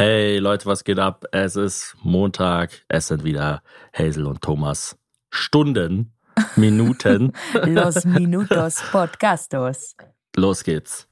[0.00, 1.26] Hey Leute, was geht ab?
[1.30, 2.70] Es ist Montag.
[2.88, 4.96] Es sind wieder Hazel und Thomas.
[5.28, 6.14] Stunden,
[6.56, 7.34] Minuten.
[7.66, 9.96] Los Minutos Podcastos.
[10.34, 11.06] Los geht's.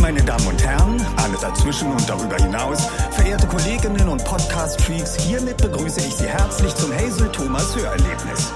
[0.00, 6.00] Meine Damen und Herren, alle dazwischen und darüber hinaus, verehrte Kolleginnen und Podcast-Freaks, hiermit begrüße
[6.00, 8.54] ich Sie herzlich zum Hazel Thomas Hörerlebnis.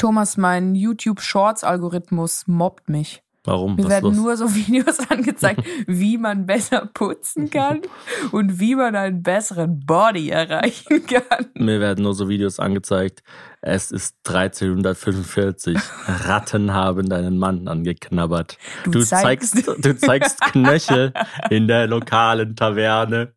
[0.00, 3.22] Thomas, mein YouTube Shorts Algorithmus mobbt mich.
[3.44, 3.76] Warum?
[3.76, 4.16] Mir Was werden los?
[4.16, 7.80] nur so Videos angezeigt, wie man besser putzen kann
[8.32, 11.46] und wie man einen besseren Body erreichen kann.
[11.54, 13.22] Mir werden nur so Videos angezeigt.
[13.62, 15.76] Es ist 1345.
[16.06, 18.58] Ratten haben deinen Mann angeknabbert.
[18.84, 21.12] Du Du, zeigst- zeigst, du zeigst Knöchel
[21.50, 23.32] in der lokalen Taverne,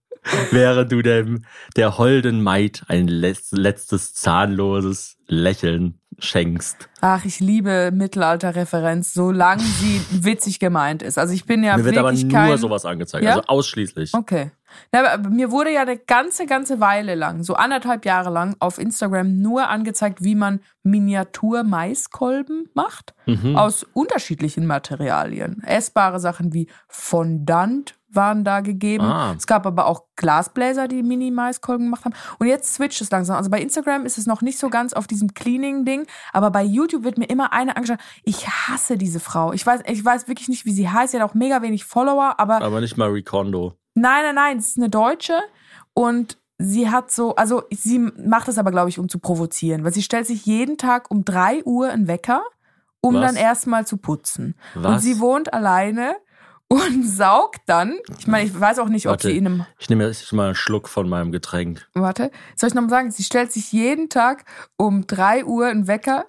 [0.51, 1.43] während du dem,
[1.75, 6.89] der holden Maid ein letz- letztes zahnloses Lächeln schenkst.
[7.01, 11.17] Ach, ich liebe Mittelalterreferenz, solange sie witzig gemeint ist.
[11.17, 12.57] Also ich bin ja Mir wird aber nur kein...
[12.57, 13.31] sowas angezeigt, Ja?
[13.35, 14.13] also ausschließlich.
[14.13, 14.51] Okay.
[14.91, 19.37] Aber mir wurde ja eine ganze, ganze Weile lang, so anderthalb Jahre lang, auf Instagram
[19.37, 23.13] nur angezeigt, wie man Miniatur-Maiskolben macht.
[23.25, 23.55] Mhm.
[23.55, 25.61] Aus unterschiedlichen Materialien.
[25.63, 29.05] Essbare Sachen wie Fondant waren da gegeben.
[29.05, 29.33] Ah.
[29.37, 32.13] Es gab aber auch Glasbläser, die Mini-Maiskolben gemacht haben.
[32.39, 33.37] Und jetzt switcht es langsam.
[33.37, 37.03] Also bei Instagram ist es noch nicht so ganz auf diesem Cleaning-Ding, aber bei YouTube
[37.03, 37.99] wird mir immer eine angeschaut.
[38.23, 39.53] Ich hasse diese Frau.
[39.53, 41.11] Ich weiß, ich weiß wirklich nicht, wie sie heißt.
[41.11, 43.73] Sie hat auch mega wenig Follower, aber Aber nicht mal Recondo.
[43.95, 45.37] Nein, nein, nein, es ist eine Deutsche
[45.93, 49.93] und sie hat so, also sie macht es aber, glaube ich, um zu provozieren, weil
[49.93, 52.43] sie stellt sich jeden Tag um 3 Uhr einen Wecker,
[53.01, 53.21] um Was?
[53.21, 54.55] dann erstmal zu putzen.
[54.75, 55.03] Und Was?
[55.03, 56.15] sie wohnt alleine
[56.73, 59.27] und saugt dann, ich meine, ich weiß auch nicht, ob Warte.
[59.27, 61.87] sie in einem, Ich nehme jetzt mal einen Schluck von meinem Getränk.
[61.93, 64.45] warte, soll ich nochmal sagen, sie stellt sich jeden Tag
[64.75, 66.25] um 3 Uhr einen Wecker.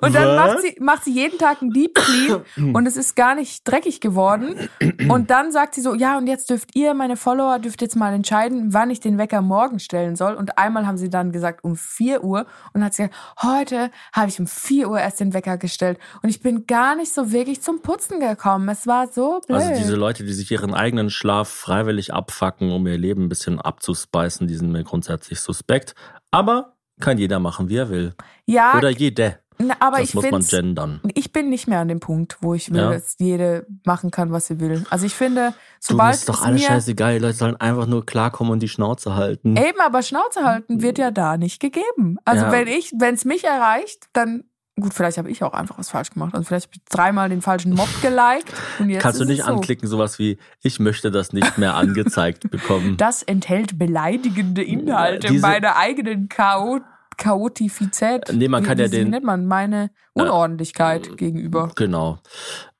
[0.00, 2.42] Und dann macht sie, macht sie jeden Tag einen Deep Clean
[2.74, 4.68] und es ist gar nicht dreckig geworden.
[5.08, 8.12] Und dann sagt sie so, ja, und jetzt dürft ihr, meine Follower, dürft jetzt mal
[8.12, 10.34] entscheiden, wann ich den Wecker morgen stellen soll.
[10.34, 12.40] Und einmal haben sie dann gesagt, um 4 Uhr.
[12.40, 15.98] Und dann hat sie gesagt, heute habe ich um 4 Uhr erst den Wecker gestellt.
[16.22, 18.68] Und ich bin gar nicht so wirklich zum Putzen gekommen.
[18.68, 19.60] Es war so blöd.
[19.60, 23.60] Also diese Leute, die sich ihren eigenen Schlaf freiwillig abfacken, um ihr Leben ein bisschen
[23.60, 25.94] abzuspeisen, die sind mir grundsätzlich suspekt.
[26.30, 28.14] Aber kann jeder machen, wie er will.
[28.46, 29.38] ja, Oder jede.
[29.58, 31.00] na, aber das ich muss man gendern.
[31.14, 32.90] ich bin nicht mehr an dem Punkt, wo ich will, Ja.
[32.92, 34.84] dass jede machen kann, was sie will.
[34.90, 37.14] Also ich finde, Du, sobald das ist doch es alles scheißegal.
[37.14, 39.56] Die Leute sollen einfach nur klarkommen und die Schnauze halten.
[39.56, 42.16] Eben, aber Schnauze halten wird ja da nicht gegeben.
[42.24, 42.52] Also Ja.
[42.52, 44.44] wenn ich, wenn es mich erreicht, dann
[44.78, 46.34] gut, vielleicht habe ich auch einfach was falsch gemacht.
[46.34, 49.52] Also vielleicht habe ich dreimal den falschen Mob geliked und jetzt Kannst du nicht so.
[49.52, 52.96] anklicken, sowas wie, ich möchte das nicht mehr angezeigt bekommen.
[52.96, 56.82] Das enthält beleidigende Inhalte Diese- meiner eigenen Chaot
[57.16, 58.24] Chaotifizität.
[58.32, 61.70] Nee, man kann wie ja den- nennt man meine Unordentlichkeit gegenüber.
[61.74, 62.18] Genau.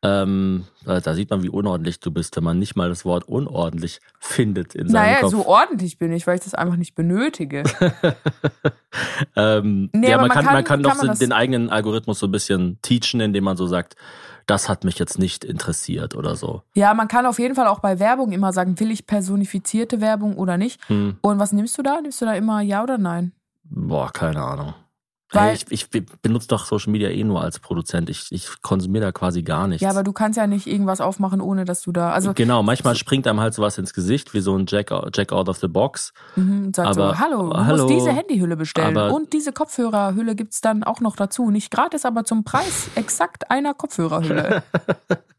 [0.03, 4.01] Ähm, da sieht man, wie unordentlich du bist, wenn man nicht mal das Wort unordentlich
[4.21, 5.31] findet in seinem Naja, Kopf.
[5.33, 7.65] so ordentlich bin ich, weil ich das einfach nicht benötige.
[9.35, 12.33] Ähm, Nee, ja, man kann, man kann- kann, doch das- den eigenen Algorithmus so ein
[12.33, 13.95] bisschen teachen, indem man so sagt,
[14.47, 16.63] das hat mich jetzt nicht interessiert oder so.
[16.75, 20.37] Ja, man kann auf jeden Fall auch bei Werbung immer sagen, will ich personifizierte Werbung
[20.39, 20.81] oder nicht.
[20.89, 21.17] Hm.
[21.21, 22.01] Und was nimmst du da?
[22.01, 23.33] Nimmst du da immer ja oder nein?
[23.71, 24.75] Boah, keine Ahnung.
[25.33, 28.09] Weil- hey, ich, ich be- benutze doch Social Media eh nur als Produzent.
[28.09, 29.83] Ich, ich konsumiere da quasi gar nichts.
[29.83, 32.13] Ja, aber du kannst ja nicht irgendwas aufmachen, ohne dass du da.
[32.13, 35.49] Also genau, manchmal springt einem halt sowas ins Gesicht, wie so ein Jack, Jack out
[35.49, 36.13] of the box.
[36.37, 38.97] mhm, sagt aber- so, hallo, du hallo, musst diese Handyhülle bestellen.
[38.97, 41.51] aber- und diese Kopfhörerhülle gibt's dann auch noch dazu.
[41.51, 44.63] Nicht gratis, aber zum Preis exakt einer Kopfhörerhülle.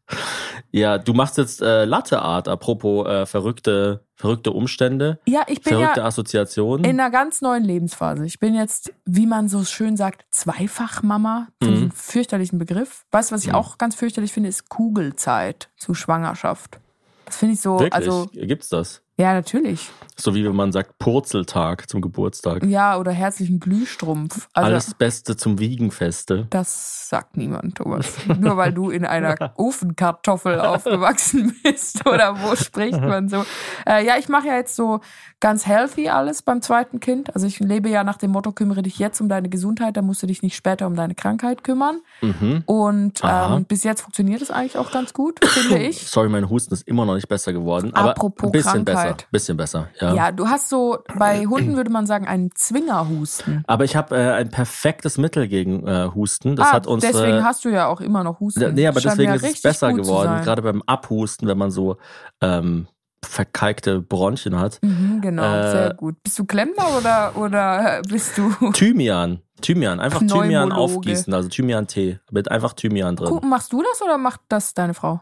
[0.70, 5.74] Ja, du machst jetzt äh, Latte Art, apropos äh, verrückte, verrückte Umstände, ja, ich bin
[5.74, 6.84] verrückte ja Assoziationen.
[6.84, 8.26] in einer ganz neuen Lebensphase.
[8.26, 11.48] Ich bin jetzt, wie man so schön sagt, Zweifachmama.
[11.62, 11.68] Mhm.
[11.68, 13.06] einen fürchterlichen Begriff.
[13.12, 16.78] Weißt du, was ich auch ganz fürchterlich finde, ist Kugelzeit zu Schwangerschaft.
[17.24, 17.94] Das finde ich so, Wirklich?
[17.94, 19.02] also, Gibt's das?
[19.18, 19.90] Ja, natürlich.
[20.16, 22.64] So wie wenn man sagt Purzeltag zum Geburtstag.
[22.64, 24.48] Ja, oder herzlichen Glühstrumpf.
[24.52, 26.46] Also, Alles Beste zum Wiegenfeste.
[26.50, 28.14] Das sagt niemand, Thomas.
[28.38, 32.04] Nur weil du in einer Ofenkartoffel aufgewachsen bist.
[32.06, 33.44] Oder wo spricht man so?
[33.86, 35.00] Äh, ja, ich mache ja jetzt so
[35.40, 37.34] ganz healthy alles beim zweiten Kind.
[37.34, 40.22] Also ich lebe ja nach dem Motto, kümmere dich jetzt um deine Gesundheit, dann musst
[40.22, 42.00] du dich nicht später um deine Krankheit kümmern.
[42.22, 42.64] Mhm.
[42.66, 46.08] Und ähm, bis jetzt funktioniert es eigentlich auch ganz gut, finde ich.
[46.08, 47.94] Sorry, mein Husten ist immer noch nicht besser geworden.
[47.94, 48.84] Aber Apropos ein bisschen Krankheit.
[48.84, 49.07] besser.
[49.30, 50.14] Bisschen besser, ja.
[50.14, 53.62] Ja, du hast so, bei Hunden würde man sagen, einen Zwingerhusten.
[53.66, 56.56] Aber ich habe äh, ein perfektes Mittel gegen äh, Husten.
[56.56, 57.12] Das ah, hat unsere.
[57.12, 58.74] deswegen hast du ja auch immer noch Husten.
[58.74, 60.42] Nee, aber deswegen ja ist es besser geworden.
[60.44, 61.96] Gerade beim Abhusten, wenn man so
[62.40, 62.88] ähm,
[63.24, 64.78] verkalkte Bronchien hat.
[64.82, 66.22] Mhm, genau, Äh, sehr gut.
[66.22, 68.52] Bist du Klempner oder, oder bist du.
[68.72, 69.40] Thymian.
[69.60, 70.00] Thymian.
[70.00, 71.32] Einfach Thymian aufgießen.
[71.34, 72.20] Also Thymian-Tee.
[72.30, 73.40] Mit einfach Thymian drin.
[73.48, 75.20] Machst du das oder macht das deine Frau?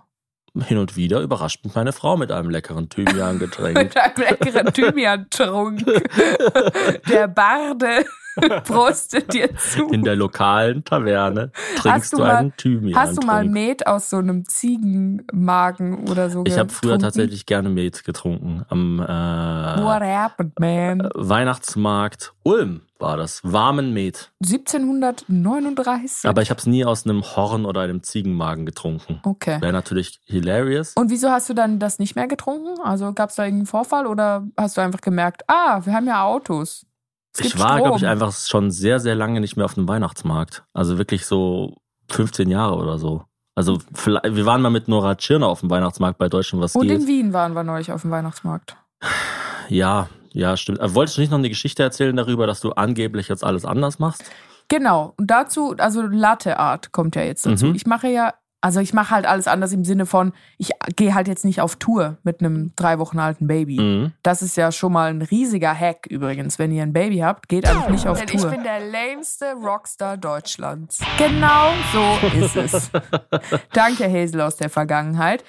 [0.63, 3.77] Hin und wieder überrascht mich meine Frau mit einem leckeren Thymian-Getränk.
[3.79, 5.85] Mit einem leckeren Thymian-Trunk.
[7.11, 8.05] Der Barde
[8.65, 9.89] prostet dir zu.
[9.89, 13.01] In der lokalen Taverne trinkst du du, mal- einen Thymian.
[13.01, 17.69] Hast du mal Met aus so einem Ziegenmagen oder so Ich habe früher tatsächlich gerne
[17.71, 18.65] Met getrunken.
[18.69, 21.09] Am äh, What happened, man?
[21.15, 23.41] Weihnachtsmarkt Ulm war das.
[23.45, 24.31] Warmen Met.
[24.43, 26.29] 1739.
[26.29, 29.21] Aber ich habe es nie aus einem Horn oder einem Ziegenmagen getrunken.
[29.25, 29.61] okay.
[29.61, 30.95] Wäre natürlich hilarious.
[30.97, 32.81] Und wieso hast du dann das nicht mehr getrunken?
[32.83, 36.23] Also gab es da irgendeinen Vorfall oder hast du einfach gemerkt, ah, wir haben ja
[36.25, 36.87] Autos.
[37.39, 40.65] Ich war, glaube ich, einfach schon sehr, sehr lange nicht mehr auf einem Weihnachtsmarkt.
[40.73, 41.75] Also wirklich so
[42.11, 43.25] 15 Jahre oder so.
[43.55, 46.89] Also vielleicht, wir waren mal mit Nora Tschirner auf dem Weihnachtsmarkt bei Deutschland was Und
[46.89, 47.01] geht.
[47.01, 48.77] in Wien waren wir neulich auf dem Weihnachtsmarkt.
[49.69, 50.81] Ja, ja, stimmt.
[50.81, 53.99] Aber wolltest du nicht noch eine Geschichte erzählen darüber, dass du angeblich jetzt alles anders
[53.99, 54.23] machst?
[54.69, 55.15] Genau.
[55.17, 57.67] Und dazu, also Latte Art kommt ja jetzt dazu.
[57.67, 57.75] Mhm.
[57.75, 61.27] Ich mache ja, also ich mache halt alles anders im Sinne von, ich gehe halt
[61.27, 63.81] jetzt nicht auf Tour mit einem drei Wochen alten Baby.
[63.81, 64.13] Mhm.
[64.23, 66.59] Das ist ja schon mal ein riesiger Hack übrigens.
[66.59, 68.51] Wenn ihr ein Baby habt, geht einfach nicht auf Denn Tour.
[68.51, 70.99] ich bin der lameste Rockstar Deutschlands.
[71.17, 72.91] Genau so ist es.
[73.73, 75.45] Danke, Hazel aus der Vergangenheit.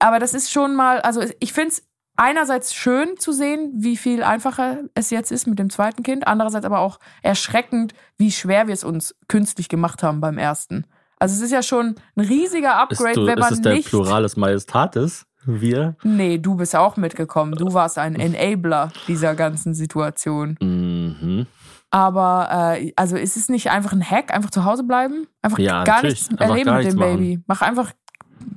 [0.00, 4.22] Aber das ist schon mal, also ich finde es einerseits schön zu sehen, wie viel
[4.22, 8.74] einfacher es jetzt ist mit dem zweiten Kind, andererseits aber auch erschreckend, wie schwer wir
[8.74, 10.86] es uns künstlich gemacht haben beim ersten.
[11.18, 13.74] Also es ist ja schon ein riesiger Ist, Upgrade, du, wenn ist man es der
[13.74, 13.88] nicht.
[13.88, 15.26] Pluralis Majestatis?
[15.44, 15.96] Wir?
[16.04, 17.54] Nee, du bist auch mitgekommen.
[17.56, 20.56] Du warst ein Enabler dieser ganzen Situation.
[20.60, 21.46] Mhm.
[21.90, 25.26] Aber äh, also ist es nicht einfach ein Hack, einfach zu Hause bleiben?
[25.42, 27.16] Einfach Ja, gar nichts erleben gar mit dem nichts.
[27.16, 27.40] Baby.
[27.46, 27.92] Mach einfach,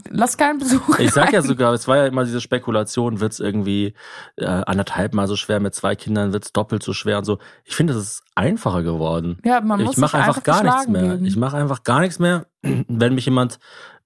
[0.09, 0.99] lass keinen Besuch.
[0.99, 1.47] Ich sag ja rein.
[1.47, 3.93] sogar, es war ja immer diese Spekulation, wird's irgendwie
[4.37, 7.39] äh, anderthalb Mal so schwer, mit zwei Kindern wird's doppelt so schwer und so.
[7.63, 9.39] Ich finde, es ist einfacher geworden.
[9.43, 11.13] Ja, man muss ich mache sich einfach gar nichts mehr.
[11.13, 11.25] Geben.
[11.25, 12.45] Ich mache einfach gar nichts mehr.
[12.61, 13.59] Wenn mich jemand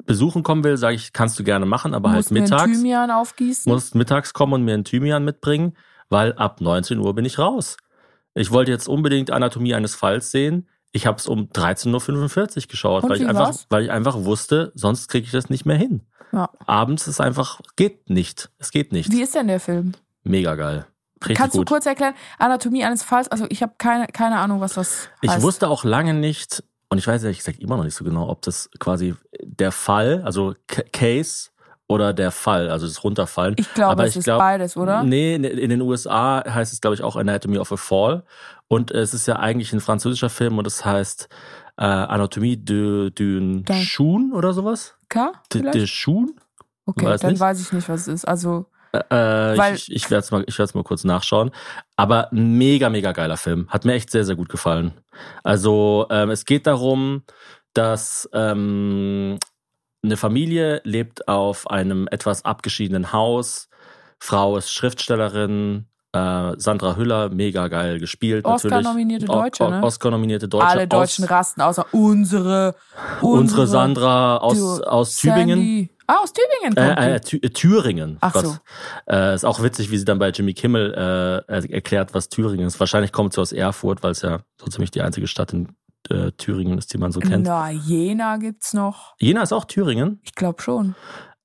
[0.05, 2.71] besuchen kommen will, sage ich, kannst du gerne machen, aber halt musst mir einen mittags.
[2.71, 3.71] Thymian aufgießen.
[3.71, 5.75] Musst mittags kommen und mir einen Thymian mitbringen,
[6.09, 7.77] weil ab 19 Uhr bin ich raus.
[8.33, 10.67] Ich wollte jetzt unbedingt Anatomie eines Falls sehen.
[10.91, 13.65] Ich habe es um 13.45 Uhr geschaut, Und weil ich, einfach, war's?
[13.69, 16.01] weil ich einfach wusste, sonst kriege ich das nicht mehr hin.
[16.31, 16.49] Ja.
[16.65, 18.49] Abends ist einfach, geht nicht.
[18.57, 19.11] Es geht nicht.
[19.11, 19.93] Wie ist denn der Film?
[20.23, 20.85] Mega geil.
[21.21, 21.67] Richtig Kannst gut.
[21.69, 22.13] du kurz erklären?
[22.37, 23.27] Anatomie eines Falls?
[23.29, 25.41] Also ich habe keine, keine Ahnung, was das Ich heißt.
[25.43, 28.41] wusste auch lange nicht, und ich weiß ehrlich gesagt immer noch nicht so genau, ob
[28.41, 30.55] das quasi der Fall, also
[30.93, 31.49] Case
[31.89, 33.55] oder der Fall, also das Runterfallen.
[33.57, 35.03] Ich glaube, Aber es ich ist glaub- beides, oder?
[35.03, 38.23] Nee, in- in den USA heißt es, glaube ich, auch Anatomy of a Fall.
[38.67, 41.27] Und es ist ja eigentlich ein französischer Film und es heißt
[41.77, 43.65] äh, Anatomie de, d'un.
[43.85, 44.95] Chun oder sowas.
[45.09, 45.31] K?
[45.51, 45.75] De, vielleicht?
[45.75, 46.35] de Chun?
[46.85, 47.39] Okay, weiß dann nicht.
[47.39, 48.25] weiß ich nicht, was es ist.
[48.25, 51.51] Also Äh, Weil- ich ich werde es mal, ich mal kurz nachschauen.
[51.95, 53.67] Aber mega, mega geiler Film.
[53.69, 54.93] Hat mir echt sehr, sehr gut gefallen.
[55.43, 57.23] Also ähm, es geht darum,
[57.73, 59.37] dass ähm,
[60.03, 63.67] eine Familie lebt auf einem etwas abgeschiedenen Haus.
[64.19, 65.85] Frau ist Schriftstellerin.
[66.11, 68.43] Äh, Sandra Hüller, mega geil gespielt.
[68.43, 69.83] Oscar-nominierte Deutsche, O- ne?
[69.83, 70.65] Oscar-nominierte Deutsche.
[70.65, 72.73] alle Deutschen aus, rasten, außer unsere.
[73.21, 75.59] Unsere Sandra aus, du, aus Tübingen.
[75.59, 75.89] Sandy.
[76.07, 77.19] Ah, aus Tübingen kommt Äh, äh.
[77.19, 78.17] Thü- äh, Thüringen.
[78.21, 78.43] Ach Gott.
[78.45, 78.55] so.
[79.07, 82.65] Äh, ist auch witzig, wie sie dann bei Jimmy Kimmel äh, er- erklärt, was Thüringen
[82.65, 82.79] ist.
[82.79, 85.67] Wahrscheinlich kommt sie aus Erfurt, weil es ja so ziemlich die einzige Stadt in
[86.09, 87.45] äh, Thüringen ist, die man so kennt.
[87.45, 89.15] Na, Jena gibt's noch.
[89.19, 90.19] Jena ist auch Thüringen.
[90.23, 90.95] Ich glaube schon.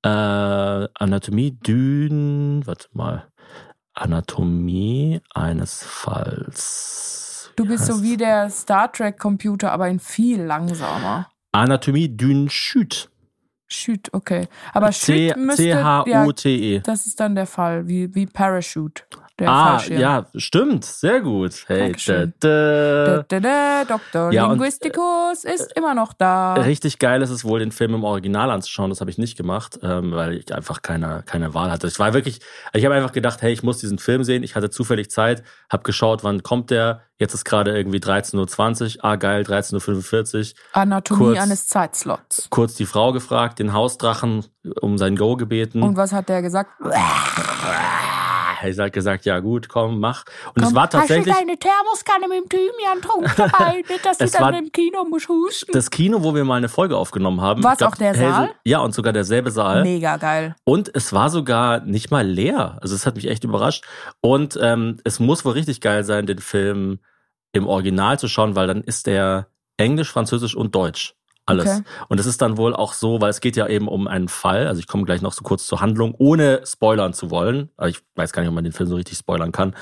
[0.03, 3.27] Äh, Anatomie Dün, warte mal.
[3.95, 7.51] Anatomie eines Falls.
[7.57, 11.29] Du bist so wie der Star Trek Computer, aber in viel langsamer.
[11.53, 13.09] Anatomie Dün Schüt.
[13.67, 14.47] Shoot, okay.
[14.73, 16.81] Aber C- Shoot müsste, ja, C-H-O-T-E.
[16.81, 19.05] das ist dann der Fall, wie, wie Parachute,
[19.39, 20.01] der Ah, Fallschirm.
[20.01, 20.85] ja, stimmt.
[20.85, 21.65] Sehr gut.
[21.67, 23.25] Hey, da, da.
[23.41, 24.33] Da, Dr.
[24.33, 26.55] Ja, und, Linguisticus ist immer noch da.
[26.55, 28.91] Richtig geil ist es wohl, den Film im Original anzuschauen.
[28.91, 31.87] Das habe ich nicht gemacht, ähm, weil ich einfach keine, keine Wahl hatte.
[31.89, 32.41] Ich war wirklich,
[32.73, 34.43] ich habe einfach gedacht, hey, ich muss diesen Film sehen.
[34.45, 37.03] Ich hatte zufällig Zeit, habe geschaut, wann kommt der.
[37.19, 39.05] Jetzt ist gerade irgendwie 13.20 Uhr.
[39.05, 40.59] Ah, geil, 13.45 Uhr.
[40.73, 42.49] Anatomie kurz- eines Zeitslots.
[42.51, 44.45] Kurz die Frau gefragt, den Hausdrachen
[44.81, 45.83] um sein Go gebeten.
[45.83, 46.71] Und was hat der gesagt?
[48.79, 50.25] Er hat gesagt, ja gut, komm, mach.
[50.55, 53.83] Und es Komm, war tatsächlich Hast du deine Thermoskanne mit dem Thymian-Trunk dabei?
[53.89, 55.73] Nicht, dass du Es dann war- im Kino musst husten.
[55.73, 57.61] das Kino, wo wir mal eine Folge aufgenommen haben.
[57.61, 58.51] Ich glaub, auch der Hazel- Saal?
[58.65, 59.83] Ja, und sogar derselbe Saal.
[59.83, 60.57] Mega geil.
[60.65, 62.79] Und es war sogar nicht mal leer.
[62.81, 63.85] Also es hat mich echt überrascht.
[64.21, 67.01] Und ähm, es muss wohl richtig geil sein, den Film
[67.53, 71.15] im Original zu schauen, weil dann ist der Englisch, Französisch und Deutsch
[71.47, 71.67] Alles.
[71.67, 71.83] Okay.
[72.09, 74.67] Und es ist dann wohl auch so, weil es geht ja eben um einen Fall,
[74.67, 77.71] also ich komme gleich noch so kurz zur Handlung, ohne spoilern zu wollen.
[77.77, 79.77] Aber ich weiß gar nicht, ob man den Film so richtig spoilern kann.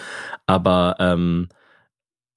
[0.46, 1.48] Aber ähm,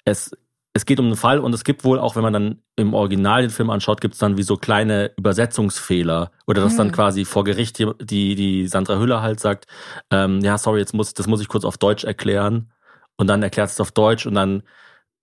[0.03, 0.31] es,
[0.73, 3.41] es geht um einen Fall und es gibt wohl auch, wenn man dann im Original
[3.41, 6.31] den Film anschaut, gibt es dann wie so kleine Übersetzungsfehler.
[6.45, 6.93] Oder dass dann Hm.
[6.93, 9.65] quasi vor Gericht die, die, die Sandra Hüller halt sagt,
[10.11, 12.71] ähm, ja, sorry, jetzt muss, das muss ich kurz auf Deutsch erklären.
[13.17, 14.63] Und dann erklärt es auf Deutsch und dann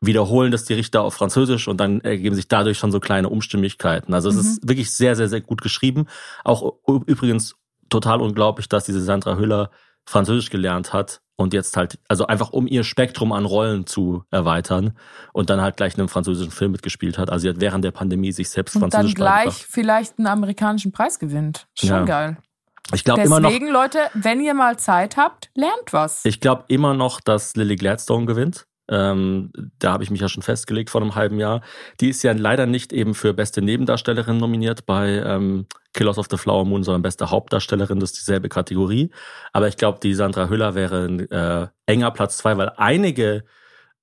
[0.02, 4.12] wiederholen das die Richter auf Französisch und dann ergeben sich dadurch schon so kleine Umstimmigkeiten.
[4.14, 4.40] Also es Mhm.
[4.40, 6.06] ist wirklich sehr, sehr, sehr gut geschrieben.
[6.44, 6.74] Auch
[7.06, 7.54] übrigens
[7.88, 9.70] total unglaublich, dass diese Sandra Hüller
[10.04, 14.96] Französisch gelernt hat und jetzt halt, also einfach um ihr Spektrum an Rollen zu erweitern
[15.32, 17.30] und dann halt gleich in einem französischen Film mitgespielt hat.
[17.30, 19.66] Also sie hat während der Pandemie sich selbst Und dann Französisch gleich beigebracht.
[19.70, 21.68] vielleicht einen amerikanischen Preis gewinnt.
[21.78, 22.04] Schon Ja.
[22.04, 22.36] geil.
[22.92, 26.24] Ich glaube immer noch, Deswegen, Leute, wenn ihr mal Zeit habt, lernt was.
[26.24, 28.66] Ich glaube immer noch, dass Lily Gladstone gewinnt.
[28.88, 31.62] Ähm, da habe ich mich ja schon festgelegt vor einem halben Jahr.
[32.00, 36.36] Die ist ja leider nicht eben für beste Nebendarstellerin nominiert bei ähm, Killers of the
[36.36, 38.00] Flower Moon, sondern beste Hauptdarstellerin.
[38.00, 39.10] Das ist dieselbe Kategorie.
[39.52, 43.44] Aber ich glaube, die Sandra Hüller wäre ein äh, enger Platz zwei, weil einige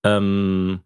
[0.03, 0.81] ähm,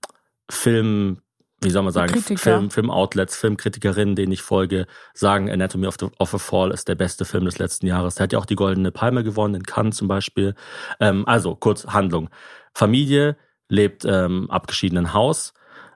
[0.50, 1.20] Film,
[1.62, 2.42] wie soll man sagen, Kritiker.
[2.42, 6.96] Film, Filmoutlets, Filmkritikerinnen, denen ich folge, sagen, Anatomy of, the, of a Fall ist der
[6.96, 8.16] beste Film des letzten Jahres.
[8.16, 10.56] Der hat ja auch die Goldene Palme gewonnen, in Cannes zum Beispiel.
[11.00, 12.30] Ähm, also, kurz Handlung.
[12.74, 13.38] Familie
[13.70, 15.53] lebt ähm, abgeschiedenen Haus,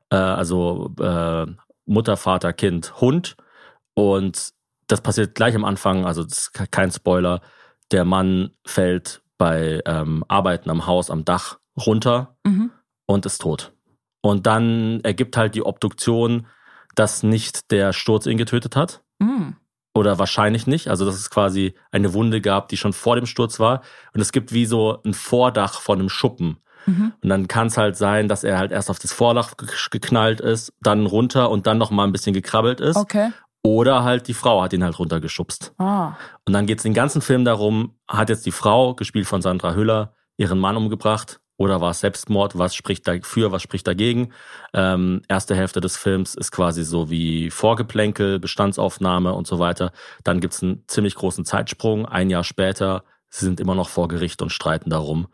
[0.10, 1.46] äh, also äh,
[1.86, 3.36] Mutter, Vater, Kind, Hund.
[3.94, 4.52] Und
[4.88, 7.42] das passiert gleich am Anfang, also das ist ke- kein Spoiler.
[7.92, 12.72] Der Mann fällt bei ähm, Arbeiten am Haus am Dach runter Mhm.
[13.06, 13.74] und ist tot.
[14.22, 16.48] Und dann ergibt halt die Obduktion,
[16.96, 19.04] dass nicht der Sturz ihn getötet hat.
[19.20, 19.52] Mm.
[19.94, 20.90] Oder wahrscheinlich nicht.
[20.90, 23.82] Also, dass es quasi eine Wunde gab, die schon vor dem Sturz war.
[24.14, 26.58] Und es gibt wie so ein Vordach von einem Schuppen.
[26.88, 27.14] Mhm.
[27.22, 30.42] Und dann kann es halt sein, dass er halt erst auf das Vordach ge- geknallt
[30.42, 32.96] ist, dann runter und dann noch mal ein bisschen gekrabbelt ist.
[32.96, 33.32] Okay.
[33.64, 35.74] Oder halt die Frau hat ihn halt runtergeschubst.
[35.78, 36.14] Ah.
[36.46, 39.74] Und dann geht es den ganzen Film darum, hat jetzt die Frau, gespielt von Sandra
[39.74, 42.58] Hüller, ihren Mann umgebracht oder war es Selbstmord?
[42.58, 44.32] Was spricht dafür, was spricht dagegen?
[44.74, 49.92] Ähm, erste Hälfte des Films ist quasi so wie Vorgeplänkel, Bestandsaufnahme und so weiter.
[50.24, 52.06] Dann gibt's einen ziemlich großen Zeitsprung.
[52.06, 55.28] Ein Jahr später, sie sind immer noch vor Gericht und streiten darum.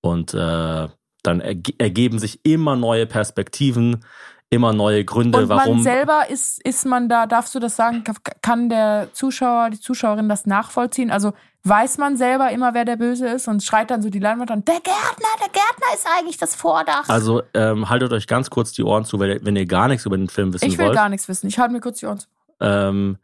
[0.00, 0.88] Und äh,
[1.28, 4.04] dann erge ergeben sich immer neue Perspektiven,
[4.50, 5.76] immer neue Gründe, Und warum.
[5.76, 8.02] man selber ist, ist man da, darfst du das sagen,
[8.40, 11.10] kann der Zuschauer, die Zuschauerin das nachvollziehen?
[11.10, 11.32] Also
[11.64, 14.64] weiß man selber immer, wer der Böse ist und schreit dann so die Leinwand an,
[14.64, 17.08] der Gärtner, der Gärtner ist eigentlich das Vordach.
[17.08, 20.06] Also ähm, haltet euch ganz kurz die Ohren zu, wenn ihr, wenn ihr gar nichts
[20.06, 20.96] über den Film wissen ich will wollt.
[20.96, 21.46] gar nichts wissen.
[21.48, 22.28] Ich halte mir kurz die Ohren zu.
[22.60, 23.18] Ähm,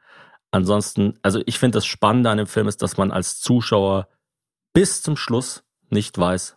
[0.51, 4.09] ansonsten, also ich finde das Spannende an dem Film ist, dass man als Zuschauer
[4.75, 6.57] bis zum Schluss nicht weiß,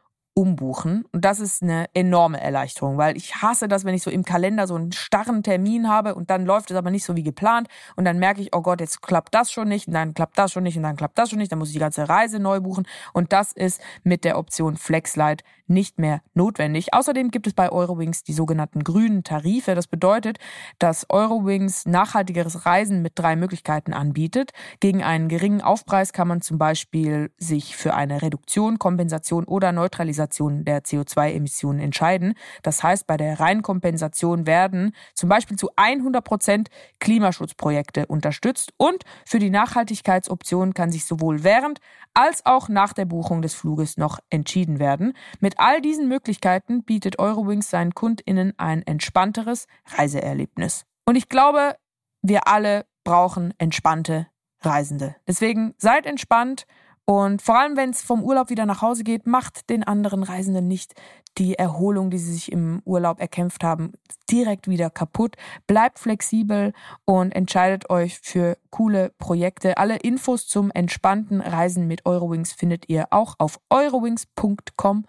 [0.33, 1.03] umbuchen.
[1.11, 4.65] Und das ist eine enorme Erleichterung, weil ich hasse das, wenn ich so im Kalender
[4.65, 7.67] so einen starren Termin habe und dann läuft es aber nicht so wie geplant.
[7.95, 10.51] Und dann merke ich, oh Gott, jetzt klappt das schon nicht und dann klappt das
[10.53, 12.61] schon nicht und dann klappt das schon nicht, dann muss ich die ganze Reise neu
[12.61, 12.87] buchen.
[13.13, 16.93] Und das ist mit der Option FlexLight nicht mehr notwendig.
[16.93, 19.75] Außerdem gibt es bei Eurowings die sogenannten grünen Tarife.
[19.75, 20.37] Das bedeutet,
[20.79, 24.51] dass Eurowings nachhaltigeres Reisen mit drei Möglichkeiten anbietet.
[24.79, 30.65] Gegen einen geringen Aufpreis kann man zum Beispiel sich für eine Reduktion, Kompensation oder Neutralisation
[30.65, 32.35] der CO2-Emissionen entscheiden.
[32.63, 39.39] Das heißt, bei der Reinkompensation werden zum Beispiel zu 100 Prozent Klimaschutzprojekte unterstützt und für
[39.39, 41.79] die Nachhaltigkeitsoption kann sich sowohl während
[42.13, 45.13] als auch nach der Buchung des Fluges noch entschieden werden.
[45.39, 50.85] Mit all diesen Möglichkeiten bietet Eurowings seinen KundInnen ein entspannteres Reiseerlebnis.
[51.05, 51.75] Und ich glaube,
[52.21, 54.27] wir alle brauchen entspannte
[54.61, 55.15] Reisende.
[55.27, 56.65] Deswegen seid entspannt
[57.05, 60.67] und vor allem, wenn es vom Urlaub wieder nach Hause geht, macht den anderen Reisenden
[60.67, 60.93] nicht
[61.37, 63.93] die Erholung, die sie sich im Urlaub erkämpft haben,
[64.29, 65.35] direkt wieder kaputt.
[65.65, 66.73] Bleibt flexibel
[67.05, 69.77] und entscheidet euch für coole Projekte.
[69.77, 75.05] Alle Infos zum entspannten Reisen mit Eurowings findet ihr auch auf eurowings.com.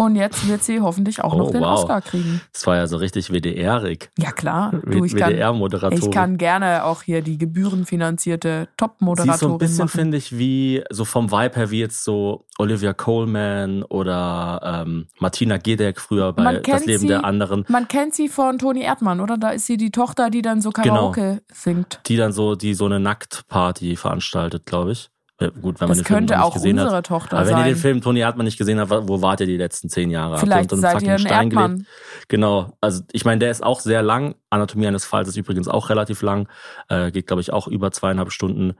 [0.00, 1.78] Und jetzt wird sie hoffentlich auch noch Oh, den wow.
[1.80, 2.40] Oscar kriegen.
[2.54, 4.08] Das war ja so richtig WDR-ig.
[4.18, 5.98] Ja klar, du, ich WDR-Moderatorin.
[6.02, 10.38] ich kann gerne auch hier die gebührenfinanzierte Sie ist so Top-Moderatorin ein bisschen, finde ich,
[10.38, 16.32] wie, so vom Vibe her, wie jetzt so Olivia Coleman oder ähm, Martina Gedeck früher
[16.32, 19.36] bei Man Das Leben sie- der anderen, Man kennt sie von Toni Erdmann, oder?
[19.36, 21.10] Da ist sie die Tochter, die dann so Genau.
[21.12, 22.00] Karaoke singt.
[22.06, 25.10] die dann so, die so eine Nacktparty veranstaltet, glaube ich.
[25.40, 27.06] Äh, Gut, wenn man Das den Film könnte nicht auch gesehen unsere hat.
[27.06, 27.66] Tochter Aber wenn sein.
[27.66, 30.32] ihr den Film Toni Erdmann nicht gesehen habt, wo wart ihr die letzten zehn Jahre?
[30.32, 31.72] Habt Vielleicht ihr unter seid ihr ein Stein Erdmann.
[31.72, 31.88] gelebt?
[32.28, 32.72] Genau.
[32.80, 34.34] Also ich meine, der ist auch sehr lang.
[34.50, 36.48] Anatomie eines Falls ist übrigens auch relativ lang.
[36.88, 38.74] Äh, geht, glaube ich, auch über zweieinhalb Stunden.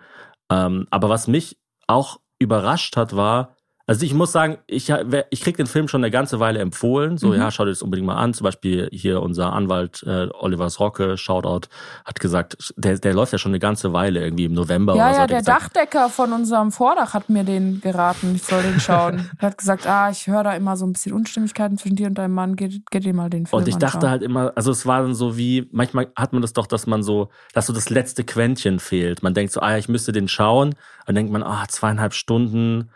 [0.50, 3.56] Ähm, aber was mich auch überrascht hat, war,
[3.90, 4.88] also ich muss sagen, ich,
[5.30, 7.18] ich krieg den Film schon eine ganze Weile empfohlen.
[7.18, 7.34] So, Mhm.
[7.34, 8.32] ja, schau dir das unbedingt mal an.
[8.34, 11.66] Zum Beispiel hier unser Anwalt äh, Oliver Rocke, Shoutout,
[12.04, 15.10] hat gesagt, der, der läuft ja schon eine ganze Weile, irgendwie im November Ja, oder
[15.12, 15.16] so.
[15.16, 15.62] ja, er der gesagt.
[15.76, 18.36] Dachdecker von unserem Vordach hat mir den geraten.
[18.36, 19.28] Ich soll den schauen.
[19.40, 22.14] er hat gesagt, ah, ich höre da immer so ein bisschen Unstimmigkeiten zwischen dir und
[22.14, 22.54] deinem Mann.
[22.54, 24.10] Geht, geht dir mal den Film Und ich dachte anschauen.
[24.10, 27.02] halt immer, also es war dann so wie, manchmal hat man das doch, dass man
[27.02, 29.24] so, dass so das letzte Quäntchen fehlt.
[29.24, 30.76] Man denkt so, ah, ich müsste den schauen.
[31.06, 32.90] Dann denkt man, ah, zweieinhalb Stunden,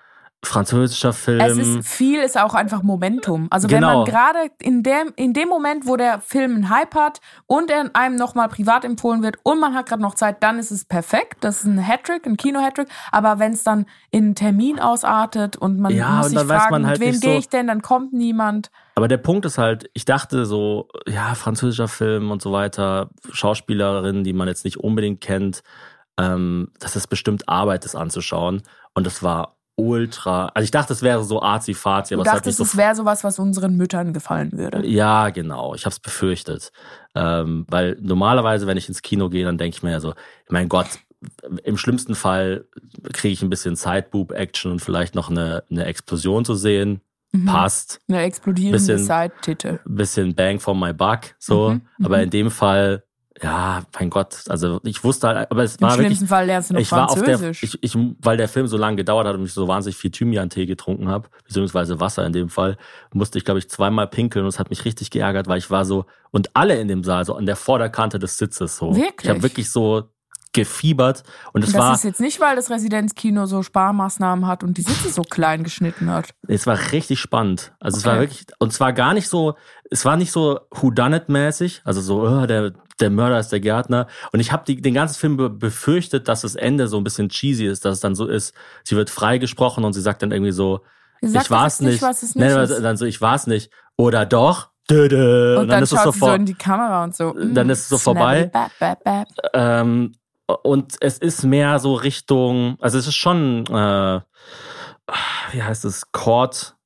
[0.46, 1.40] französischer Film.
[1.40, 3.48] Es ist viel, ist auch einfach Momentum.
[3.50, 3.98] Also wenn Genau.
[3.98, 7.90] man gerade in dem, in dem Moment, wo der Film einen Hype hat und er
[7.94, 11.38] einem nochmal privat empfohlen wird und man hat gerade noch Zeit, dann ist es perfekt.
[11.42, 12.88] Das ist ein Hattrick, ein Kino-Hattrick.
[13.12, 16.86] Aber wenn es dann in einen Termin ausartet und man Ja, muss und sich fragen,
[16.86, 18.70] halt mit wem so- gehe ich denn, dann kommt niemand.
[18.96, 24.24] Aber der Punkt ist halt, ich dachte so, ja, französischer Film und so weiter, Schauspielerinnen,
[24.24, 25.62] die man jetzt nicht unbedingt kennt,
[26.18, 28.62] ähm, das ist bestimmt Arbeit, das anzuschauen.
[28.94, 32.58] Und das war ultra, also ich dachte, es wäre so arzi-fazi, Du aber nicht dachtest,
[32.58, 34.86] so es wäre sowas, was unseren Müttern gefallen würde.
[34.86, 35.74] Ja, genau.
[35.74, 36.70] Ich habe es befürchtet.
[37.14, 40.14] Ähm, weil normalerweise, wenn ich ins Kino gehe, dann denke ich mir ja so,
[40.48, 40.86] mein Gott,
[41.64, 42.66] im schlimmsten Fall
[43.12, 47.00] kriege ich ein bisschen Sideboob-Action und vielleicht noch eine, eine Explosion zu sehen.
[47.32, 47.46] Mhm.
[47.46, 48.00] Passt.
[48.08, 49.80] Eine explodierende Seittitte.
[49.84, 51.34] Bisschen Bang for my buck.
[51.38, 51.70] So.
[51.70, 52.24] Mhm, Aber mhm.
[52.24, 53.02] in dem Fall,
[53.42, 56.06] ja, mein Gott, also ich wusste halt, aber es Im war wirklich.
[56.06, 57.62] schlimmsten Fall lernst du noch Ich war auf der, Französisch.
[57.64, 60.66] ich, ich, weil der Film so lange gedauert hat und ich so wahnsinnig viel Thymian-Tee
[60.66, 62.76] getrunken habe, beziehungsweise Wasser in dem Fall,
[63.12, 65.84] musste ich, glaube ich, zweimal pinkeln und es hat mich richtig geärgert, weil ich war
[65.84, 68.94] so, und alle in dem Saal, so an der Vorderkante des Sitzes so.
[68.94, 69.24] Wirklich?
[69.24, 70.04] Ich habe wirklich so
[70.52, 74.78] gefiebert und es das war, ist jetzt nicht, weil das Residenzkino so Sparmaßnahmen hat und
[74.78, 76.28] die Sitze so klein geschnitten hat.
[76.46, 77.72] es war richtig spannend.
[77.80, 78.20] Also es war Okay.
[78.20, 79.56] wirklich, und zwar gar nicht so,
[79.90, 84.06] es war nicht so Whodunit-mäßig, also so, oh, der, der Mörder ist der Gärtner.
[84.32, 87.66] Und ich habe den ganzen Film be- befürchtet, dass das Ende so ein bisschen cheesy
[87.66, 88.54] ist, dass es dann so ist,
[88.84, 90.80] sie wird freigesprochen und sie sagt dann irgendwie so,
[91.22, 92.02] sagt ich war jetzt es nicht.
[92.02, 92.82] was es Nee, nicht ist.
[92.82, 93.70] dann so, ich war es nicht.
[93.96, 94.68] Oder doch.
[94.90, 95.54] Dö, dö.
[95.56, 97.32] Und, Und, dann, dann, ist es schaut sie so in die Kamera und so.
[97.32, 98.50] Dann mm, ist es so vorbei.
[98.52, 99.28] bap, bap, bap.
[99.54, 100.12] ähm,
[100.62, 104.20] und es ist mehr so Richtung, also es ist schon, äh,
[105.52, 106.76] wie heißt es, Court.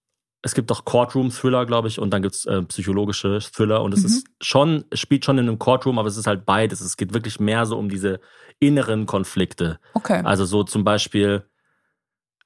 [0.42, 3.82] Es gibt auch Courtroom-Thriller, glaube ich, und dann gibt's äh, psychologische Thriller.
[3.82, 4.06] Und es Mhm.
[4.06, 6.80] ist schon, es spielt schon in einem Courtroom, aber es ist halt beides.
[6.80, 8.20] Es geht wirklich mehr so um diese
[8.60, 9.80] inneren Konflikte.
[9.94, 10.22] Okay.
[10.24, 11.44] Also so zum Beispiel,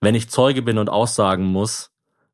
[0.00, 1.90] wenn ich Zeuge bin und aussagen muss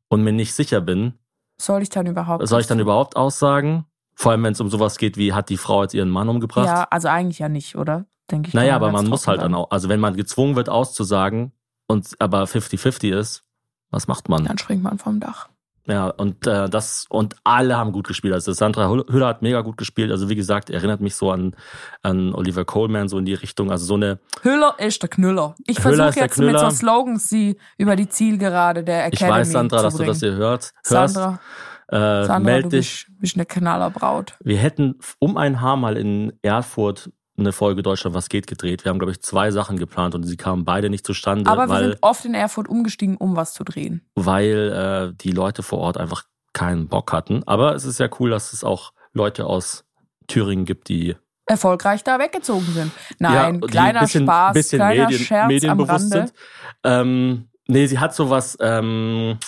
[0.09, 1.14] und mir nicht sicher bin,
[1.61, 2.47] Soll ich dann überhaupt?
[2.47, 3.85] soll ich dann überhaupt aussagen?
[4.14, 6.66] Vor allem, wenn es um sowas geht wie, hat die Frau jetzt ihren Mann umgebracht?
[6.66, 8.07] Ja, also eigentlich ja nicht, oder?
[8.31, 8.55] Denke ich.
[8.55, 11.53] naja, aber man muss halt dann auch, also wenn man gezwungen wird auszusagen
[11.88, 13.42] und aber 50-50 ist,
[13.90, 14.44] was macht man?
[14.44, 15.48] Dann springt man vom Dach.
[15.87, 18.35] Ja, und äh, das, und alle haben gut gespielt.
[18.35, 20.11] Also Sandra Hüll- Hüller hat mega gut gespielt.
[20.11, 21.57] Also wie gesagt, erinnert mich so an,
[22.03, 23.70] an Oliver Coleman, so in die Richtung.
[23.70, 25.55] Also so eine, Hüller ist der Knüller.
[25.66, 29.79] Ich versuche jetzt mit so Slogans sie über die Zielgerade der ich Academy weiß, Sandra,
[29.79, 30.11] zu dass du bringen.
[30.11, 31.14] das hier hört, hörst.
[31.14, 31.40] Sandra,
[31.88, 33.07] äh, Sandra meld du dich.
[33.07, 34.35] bist, bist eine Knallerbraut.
[34.40, 38.85] Wir hätten um ein Haar mal in Erfurt eine Folge Deutschland was geht gedreht.
[38.85, 41.74] Wir haben, glaube ich, zwei Sachen geplant und sie kamen beide nicht zustande, Aber wir
[41.74, 44.03] weil, sind oft in Erfurt umgestiegen, um was zu drehen.
[44.14, 47.42] weil äh, die Leute vor Ort einfach keinen Bock hatten.
[47.46, 49.85] Aber es ist ja cool, dass es auch Leute aus
[50.27, 52.92] Thüringen gibt, die Erfolgreich da weggezogen sind.
[53.18, 56.16] Nein, die kleiner ein bisschen, Spaß, bisschen kleiner Medien, Scherz am medienbewusst Rande.
[56.27, 56.33] sind.
[56.85, 59.38] Ähm, nee, sie hat sowas, ähm,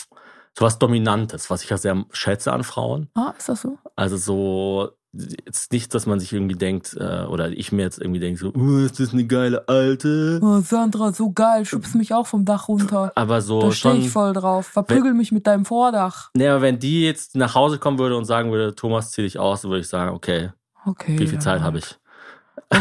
[0.58, 3.10] sowas Dominantes, was ich ja sehr schätze an Frauen.
[3.14, 3.78] Ah, ist das so?
[3.96, 8.20] Also so, jetzt nicht, dass man sich irgendwie denkt, äh, oder ich mir jetzt irgendwie
[8.20, 10.38] denke, so, uh, ist das eine geile Alte?
[10.42, 13.10] Oh, Sandra, so geil, schubst mich auch vom Dach runter.
[13.16, 14.66] Aber so Da stehe ich voll drauf.
[14.68, 16.30] Verprügel mich mit deinem Vordach.
[16.36, 19.38] Nee, aber wenn die jetzt nach Hause kommen würde und sagen würde, Thomas, zieh dich
[19.38, 20.50] aus, dann würde ich sagen, okay,
[20.86, 21.18] Okay.
[21.18, 21.40] wie viel ja.
[21.40, 21.96] Zeit habe ich?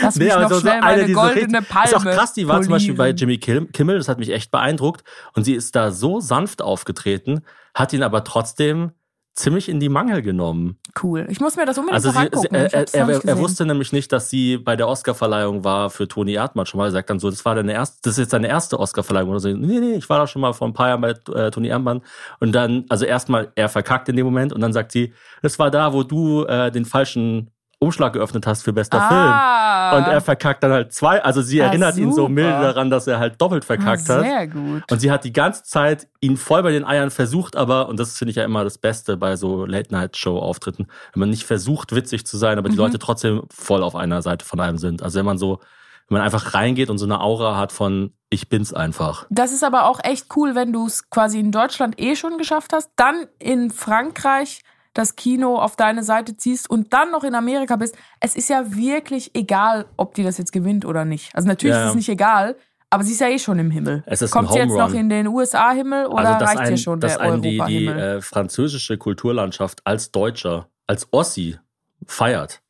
[0.00, 2.04] Lass mich aber noch so- schnell eine, meine die so goldene richtig- Palme Ist auch
[2.04, 3.16] krass, die war zum Beispiel bei polieren.
[3.18, 5.04] Jimmy Kim- Kimmel, das hat mich echt beeindruckt.
[5.34, 7.42] Und sie ist da so sanft aufgetreten,
[7.74, 8.92] hat ihn aber trotzdem
[9.38, 10.78] ziemlich in die Mangel genommen.
[11.02, 11.26] Cool.
[11.30, 12.54] Ich muss mir das unbedingt Also sie, angucken.
[12.54, 15.90] er, er, hab's noch er, er wusste nämlich nicht, dass sie bei der Oscarverleihung war
[15.90, 16.86] für Toni Erdmann schon mal.
[16.86, 19.40] Er sagt dann so, das war deine erste, das ist jetzt deine erste Oscarverleihung oder
[19.40, 19.48] so.
[19.48, 22.02] Nee, nee, ich war da schon mal vor ein paar Jahren bei äh, Toni Erdmann.
[22.40, 25.70] Und dann, also erstmal, er verkackt in dem Moment und dann sagt sie, das war
[25.70, 29.20] da, wo du äh, den falschen Umschlag geöffnet hast für bester Film.
[29.20, 32.90] ah, Und er verkackt dann halt zwei, also sie Ah, erinnert ihn so milde daran,
[32.90, 34.22] dass er halt doppelt verkackt ah, hat.
[34.24, 34.82] Sehr gut.
[34.90, 38.18] Und sie hat die ganze Zeit ihn voll bei den Eiern versucht, aber, und das
[38.18, 42.36] finde ich ja immer das Beste bei so Late-Night-Show-Auftritten, wenn man nicht versucht, witzig zu
[42.36, 42.80] sein, aber die Mhm.
[42.82, 45.02] Leute trotzdem voll auf einer Seite von einem sind.
[45.02, 45.60] Also wenn man so,
[46.08, 49.26] wenn man einfach reingeht und so eine Aura hat von, ich bin's einfach.
[49.30, 52.72] Das ist aber auch echt cool, wenn du es quasi in Deutschland eh schon geschafft
[52.72, 54.62] hast, dann in Frankreich
[54.98, 57.96] das Kino auf deine Seite ziehst und dann noch in Amerika bist.
[58.18, 61.34] Es ist ja wirklich egal, ob die das jetzt gewinnt oder nicht.
[61.34, 62.56] Also natürlich Ja, ist es nicht egal,
[62.90, 64.02] aber sie ist ja eh schon im Himmel.
[64.06, 66.98] Es ist Kommt sie jetzt noch in den USA-Himmel oder also, reicht ein, hier schon
[66.98, 71.58] dass der einen die, die äh, französische Kulturlandschaft als Deutscher, als Ossi
[72.04, 72.60] feiert.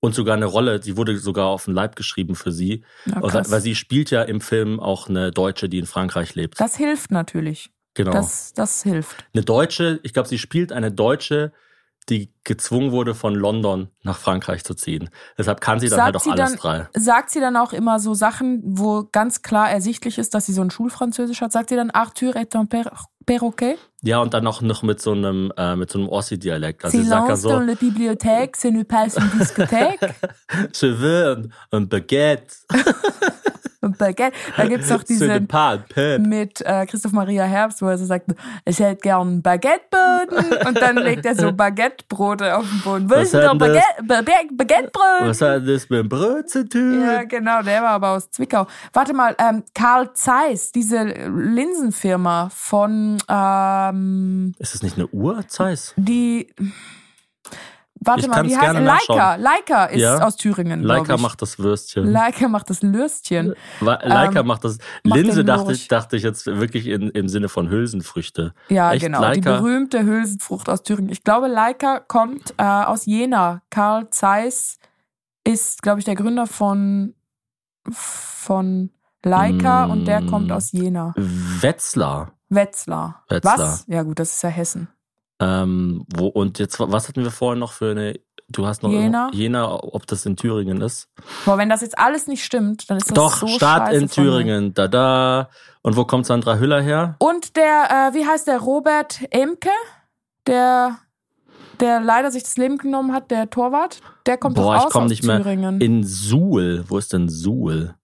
[0.00, 2.84] Und sogar eine Rolle, die wurde sogar auf den Leib geschrieben für sie.
[3.06, 3.50] Ja, krass.
[3.50, 6.58] weil sie spielt ja im Film auch eine Deutsche, die in Frankreich lebt.
[6.58, 7.70] das hilft natürlich.
[7.94, 8.12] genau.
[8.12, 9.16] Das, das hilft.
[9.34, 11.52] eine Deutsche, ich glaube, sie spielt eine Deutsche,
[12.08, 15.10] die gezwungen wurde, von London nach Frankreich zu ziehen.
[15.36, 16.88] Deshalb kann sie dann Sagt halt auch alles dann- drei.
[16.94, 20.62] Sagt sie dann auch immer so Sachen, wo ganz klar ersichtlich ist, dass sie so
[20.62, 21.50] ein Schulfranzösisch hat?
[21.52, 22.90] Sagt sie dann Arthur est un per
[23.26, 23.76] perroquet?
[24.02, 26.84] Ja, und dann noch, noch mit so einem, äh, mit so einem Ossi-Dialekt.
[26.84, 29.98] Also sie sagt ja Silence so, dans la bibliothèque, ce n'est pas une discothèque.
[30.72, 31.32] je veux
[31.72, 32.56] un, un baguette.
[33.92, 34.36] Baguette.
[34.56, 35.46] Da gibt's doch Ce n'est
[35.94, 38.26] diesen mit äh, Christoph Maria Herbst, wo er so sagt,
[38.64, 40.66] ich hätte gern Baguetteboden.
[40.66, 43.10] Und dann legt er so Baguettebrote auf den Boden.
[43.10, 45.20] Was Willst du doch Baguette, Baguettebrot?
[45.22, 47.00] Was hat das mit dem Brot zu tun?
[47.00, 48.66] Ja, genau, der war aber aus Zwickau.
[48.92, 55.94] Warte mal, ähm, Karl Zeiss, diese Linsenfirma von ähm, Ist das nicht eine Uhr, Zeiss?
[55.96, 56.48] die
[58.06, 59.34] Warte Ich mal, wie heißt gerne Leica?
[59.36, 60.18] Leica ist Ja.
[60.24, 60.82] aus Thüringen.
[60.82, 62.06] Leica macht das Würstchen.
[62.10, 63.54] Leica macht das Lürstchen.
[63.80, 64.78] Wa- Leica ähm, macht das.
[65.04, 68.54] macht Linse den dachte ich, dachte ich jetzt wirklich in, im Sinne von Hülsenfrüchte.
[68.68, 69.02] Ja, Echt?
[69.04, 69.18] genau.
[69.32, 69.56] Die Leica?
[69.58, 71.10] berühmte Hülsenfrucht aus Thüringen.
[71.10, 73.62] Ich glaube, Leica kommt äh, aus Jena.
[73.70, 74.78] Karl Zeiss
[75.44, 77.14] ist, glaube ich, der Gründer von,
[77.90, 78.90] von
[79.24, 79.90] Leica Mm.
[79.90, 81.14] und der kommt aus Jena.
[81.16, 82.32] Wetzlar.
[82.48, 83.24] Wetzlar.
[83.28, 83.58] Wetzlar.
[83.58, 83.84] Was?
[83.88, 84.88] Ja, gut, das ist ja Hessen.
[85.38, 88.18] Ähm, wo, und jetzt, was hatten wir vorhin noch für eine,
[88.48, 89.30] du hast noch Jena?
[89.32, 91.08] Jena, ob das in Thüringen ist?
[91.44, 94.08] Boah, wenn das jetzt alles nicht stimmt, dann ist das Doch, so Start scheiße in.
[94.10, 95.50] Thüringen, da da.
[95.82, 97.16] Und wo kommt Sandra Hüller her?
[97.18, 99.70] Und der, äh, wie heißt der, Robert Emke,
[100.46, 100.98] der,
[101.80, 105.04] der leider sich das Leben genommen hat, der Torwart, der kommt Boah, doch ich komm
[105.04, 105.80] aus nicht mehr Thüringen.
[105.80, 106.84] In Suhl.
[106.88, 107.94] Wo ist denn Suhl?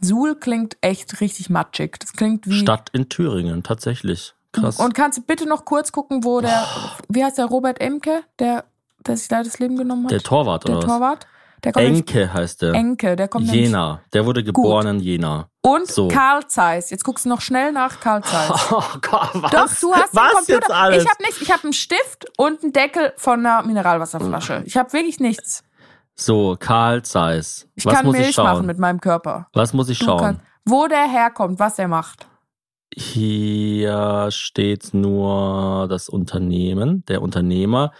[0.00, 1.98] Suhl klingt echt richtig matschig.
[1.98, 2.52] Das klingt wie.
[2.52, 4.35] Stadt in Thüringen, tatsächlich.
[4.60, 4.78] Krass.
[4.78, 6.66] Und kannst du bitte noch kurz gucken, wo der,
[7.08, 8.64] wie heißt der Robert Emke, der,
[9.06, 10.10] der sich leider das Leben genommen hat?
[10.10, 10.92] der Torwart, Der oder was?
[10.92, 11.26] Torwart?
[11.64, 12.74] Der kommt nämlich- Enke heißt der.
[12.74, 14.00] Enke, der kommt nämlich- Jena.
[14.12, 15.48] Der wurde geboren in Jena.
[15.62, 16.06] Und So.
[16.08, 16.90] Karl Zeiss.
[16.90, 18.50] Jetzt guckst du noch schnell nach Karl Zeiss.
[18.70, 19.50] Oh Gott, was?
[19.50, 20.52] Doch, du hast was Computer.
[20.60, 21.02] jetzt alles?
[21.02, 21.40] Ich habe nichts.
[21.40, 24.62] Ich habe einen Stift und einen Deckel von einer Mineralwasserflasche.
[24.66, 25.64] Ich habe wirklich nichts.
[26.14, 27.66] so, Karl Zeiss.
[27.74, 28.44] Ich was kann muss Milch ich schauen?
[28.46, 29.48] machen mit meinem Körper.
[29.54, 30.20] was muss ich Du schauen?
[30.20, 32.26] kannst, wo der herkommt, was er macht.
[32.98, 37.92] Hier steht nur das Unternehmen, der Unternehmer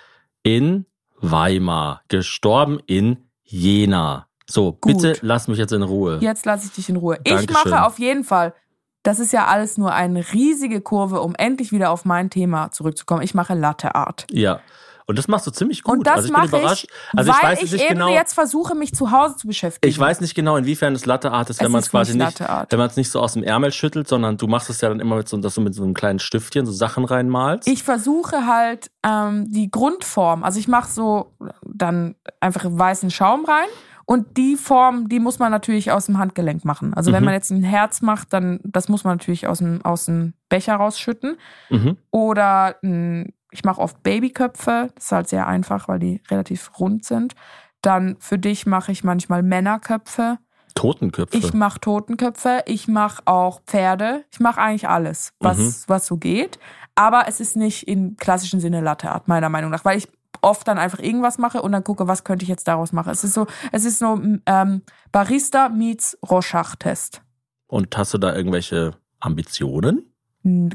[0.43, 0.87] in
[1.21, 4.27] Weimar, gestorben in Jena.
[4.49, 5.03] So, Gut.
[5.03, 6.19] bitte lass mich jetzt in Ruhe.
[6.23, 7.19] Jetzt lasse ich dich in Ruhe.
[7.25, 7.73] Ich Dankeschön.
[7.73, 8.55] mache auf jeden Fall.
[9.03, 13.23] Das ist ja alles nur eine riesige Kurve, um endlich wieder auf mein Thema zurückzukommen.
[13.23, 14.27] Ich mache Latte Art.
[14.31, 14.61] Ja.
[15.09, 15.99] Und das machst du ziemlich gut.
[15.99, 16.85] Und das also ich bin mache überrascht.
[16.85, 18.09] ich, Also weil ich weiß ich nicht eben genau.
[18.12, 19.88] jetzt versuche, mich zu Hause zu beschäftigen.
[19.88, 22.40] Ich weiß nicht genau, inwiefern das Latte Art ist, wenn Es man es quasi nicht
[22.40, 24.99] wenn man es nicht so aus dem Ärmel schüttelt, sondern du machst es ja dann
[24.99, 27.69] immer mit so, dass du mit so einem kleinen Stiftchen so Sachen reinmalst.
[27.69, 30.42] Ich versuche halt ähm, die Grundform.
[30.42, 31.33] Also ich mache so
[31.64, 33.69] dann einfach weißen Schaum rein.
[34.09, 36.95] Und die Form, die muss man natürlich aus dem Handgelenk machen.
[36.95, 37.25] Also wenn Mhm.
[37.25, 40.77] man jetzt ein Herz macht, dann das muss man natürlich aus dem, aus dem Becher
[40.77, 41.37] rausschütten.
[41.71, 41.97] mhm.
[42.12, 44.90] Oder mh, ich mache oft Babyköpfe.
[44.95, 47.35] Das ist halt sehr einfach, weil die relativ rund sind.
[47.83, 50.38] Dann für dich mache ich manchmal Männerköpfe.
[50.75, 51.37] Totenköpfe.
[51.37, 52.62] Ich mache Totenköpfe.
[52.66, 54.25] Ich mache auch Pferde.
[54.31, 55.75] Ich mache eigentlich alles, was, Mhm.
[55.87, 56.59] was so geht.
[56.95, 60.09] Aber es ist nicht im klassischen Sinne Latte Art, meiner Meinung nach, weil ich
[60.42, 63.11] oft dann einfach irgendwas mache und dann gucke, was könnte ich jetzt daraus machen.
[63.11, 67.23] Es ist so, es ist so ähm, Barista meets Rorschach-Test.
[67.69, 70.12] Und hast du da irgendwelche Ambitionen?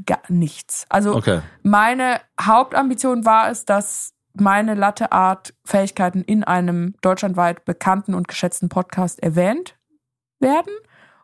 [0.06, 0.86] Gar nichts.
[0.90, 1.40] Also Okay.
[1.64, 9.78] meine Hauptambition war es, dass meine Latte-Art-Fähigkeiten in einem deutschlandweit bekannten und geschätzten Podcast erwähnt
[10.40, 10.74] werden.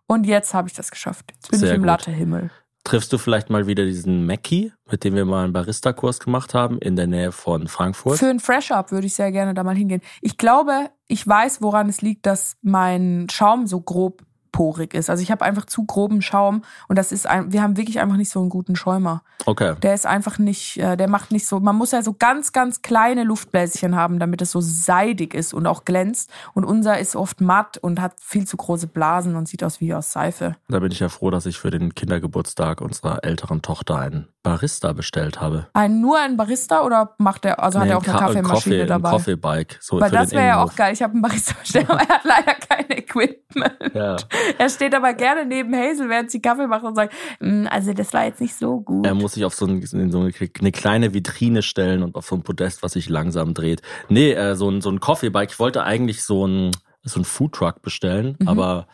[0.08, 1.32] Und jetzt habe ich das geschafft.
[1.34, 1.84] Jetzt bin Sehr ich im.
[1.84, 2.50] Latte-Himmel.
[2.86, 6.80] Triffst du vielleicht mal wieder diesen Mackie, mit dem wir mal einen Barista-Kurs gemacht haben,
[6.80, 8.18] in der Nähe von Frankfurt?
[8.18, 10.02] Für ein Fresh-Up würde ich sehr gerne da mal hingehen.
[10.22, 15.10] Ich glaube, ich weiß, woran es liegt, dass mein Schaum so grob porig ist.
[15.10, 18.18] Also ich habe einfach zu groben Schaum und das ist ein, wir haben wirklich einfach
[18.18, 19.24] nicht so einen guten Schäumer.
[19.46, 19.76] Okay.
[19.82, 22.82] Der ist einfach nicht, äh, der macht nicht so, man muss ja so ganz, ganz
[22.82, 26.30] kleine Luftbläschen haben, damit es so seidig ist und auch glänzt.
[26.54, 29.94] Und unser ist oft matt und hat viel zu große Blasen und sieht aus wie
[29.94, 30.56] aus Seife.
[30.68, 34.94] Da bin ich ja froh, dass ich für den Kindergeburtstag unserer älteren Tochter einen Barista
[34.94, 35.68] bestellt habe.
[35.74, 38.54] Ein, nur ein Barista oder macht er, also hat Nee, er auch eine Ka- Kaffeemaschine
[38.78, 39.10] Coffee, dabei?
[39.10, 39.78] Ein Coffee-Bike.
[39.82, 40.94] So Weil das wäre ja auch geil.
[40.94, 43.74] Ich habe einen Barista bestellt, aber er hat leider kein Equipment.
[43.94, 44.16] Ja.
[44.58, 48.14] Er steht aber gerne neben Hazel, während sie Kaffee macht und sagt, "Mm, also das
[48.14, 49.06] war jetzt nicht so gut.
[49.06, 52.26] Er muss sich auf so, ein, in so eine, eine kleine Vitrine stellen und auf
[52.28, 53.82] so ein Podest, was sich langsam dreht.
[54.10, 55.52] Nee, äh, so ein, so ein Coffee-Bike.
[55.52, 56.72] Ich wollte eigentlich so ein,
[57.04, 58.48] so ein Foodtruck bestellen, Mhm.
[58.48, 58.88] aber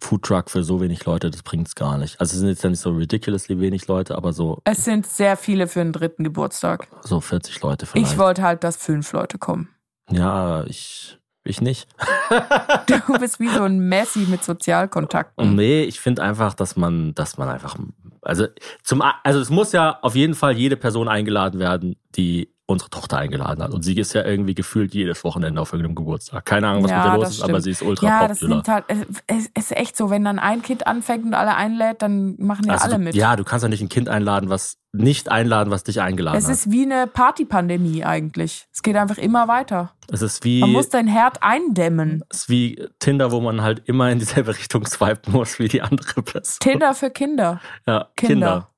[0.00, 2.20] Foodtruck für so wenig Leute, das bringt's gar nicht.
[2.20, 5.36] Also es sind jetzt ja nicht so ridiculously wenig Leute, aber so, es sind sehr
[5.36, 6.86] viele für den dritten Geburtstag.
[7.02, 8.12] so 40 Leute vielleicht.
[8.12, 9.70] Ich wollte halt, dass fünf Leute kommen.
[10.08, 11.17] ja, ich,
[11.50, 11.88] ich nicht.
[12.86, 15.54] Du bist wie so ein Messi mit Sozialkontakten.
[15.54, 17.76] Nee, ich finde einfach, dass man, dass man einfach,
[18.22, 18.46] also
[18.82, 23.16] zum, also es muss ja auf jeden Fall jede Person eingeladen werden, die unsere Tochter
[23.16, 23.72] eingeladen hat.
[23.72, 26.44] Und sie ist ja irgendwie gefühlt jedes Wochenende auf irgendeinem Geburtstag.
[26.44, 27.64] Keine Ahnung, was Ja, mit ihr los das ist, aber stimmt.
[27.64, 28.56] sie ist ultra Ja, das popular.
[28.56, 28.84] nimmt halt,
[29.26, 32.66] es es ist echt so, wenn dann ein Kind anfängt und alle einlädt, dann machen
[32.66, 33.14] ja also alle du, mit.
[33.14, 36.44] Ja, du kannst ja nicht ein Kind einladen, was nicht einladen, was dich eingeladen es
[36.44, 36.50] hat.
[36.52, 38.66] ist wie eine Partypandemie eigentlich.
[38.70, 39.94] Es geht einfach immer weiter.
[40.12, 42.22] es ist wie, Man muss dein Herd eindämmen.
[42.28, 45.80] es ist wie Tinder, wo man halt immer in dieselbe Richtung swipen muss wie die
[45.80, 46.58] andere Person.
[46.60, 47.62] Tinder für Kinder.
[47.86, 48.68] ja, Kinder.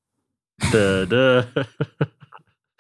[0.61, 0.72] Kinder.
[0.72, 1.42] Dö, dö.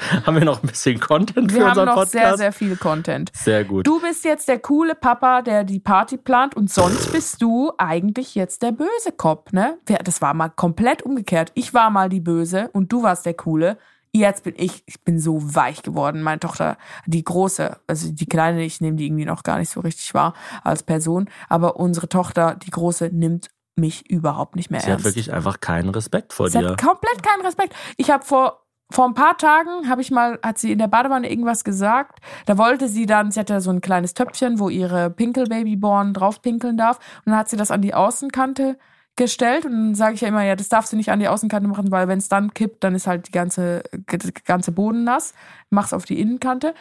[0.26, 2.12] Haben wir noch ein bisschen Content für Wir haben unseren noch Podcast?
[2.12, 3.30] sehr, sehr viel Content.
[3.34, 3.86] sehr gut.
[3.86, 8.34] Du bist jetzt der coole Papa, der die Party plant und sonst bist du eigentlich
[8.34, 9.78] jetzt der böse Cop, ne?
[9.86, 11.52] Wir- Das war mal komplett umgekehrt.
[11.54, 13.76] Ich war mal die Böse und du warst der Coole.
[14.12, 16.22] Jetzt bin ich, ich bin so weich geworden.
[16.22, 19.80] Meine Tochter, die große, also die kleine, ich nehme die irgendwie noch gar nicht so
[19.80, 20.34] richtig wahr
[20.64, 25.04] als Person, aber unsere Tochter, die große, nimmt mich überhaupt nicht mehr Sie hat ernst.
[25.04, 26.70] wirklich einfach keinen Respekt vor Sie dir.
[26.70, 27.72] hat komplett keinen Respekt.
[27.98, 31.30] Ich habe vor vor ein paar Tagen habe ich mal, hat sie in der Badewanne
[31.30, 32.18] irgendwas gesagt.
[32.46, 36.76] Da wollte sie dann, sie hatte so ein kleines Töpfchen, wo ihre Pinkelbabyborn drauf pinkeln
[36.76, 36.98] darf.
[37.24, 38.78] Und dann hat sie das an die Außenkante
[39.16, 39.64] gestellt.
[39.64, 41.90] Und dann sage ich ja immer, ja, das darfst du nicht an die Außenkante machen,
[41.90, 45.34] weil wenn es dann kippt, dann ist halt die ganze, der ganze Boden nass.
[45.70, 46.74] Mach's auf die Innenkante.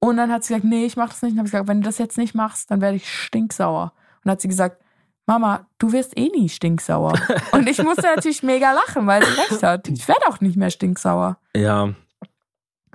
[0.00, 1.32] Und dann hat sie gesagt, nee, ich mach das nicht.
[1.32, 3.92] Und dann habe ich gesagt, wenn du das jetzt nicht machst, dann werde ich stinksauer.
[4.16, 4.82] Und dann hat sie gesagt,
[5.26, 7.12] Mama, du wirst eh nie stinksauer.
[7.52, 9.88] Und ich musste natürlich mega lachen, weil sie recht hat.
[9.88, 11.38] Ich werde auch nicht mehr stinksauer.
[11.56, 11.90] Ja.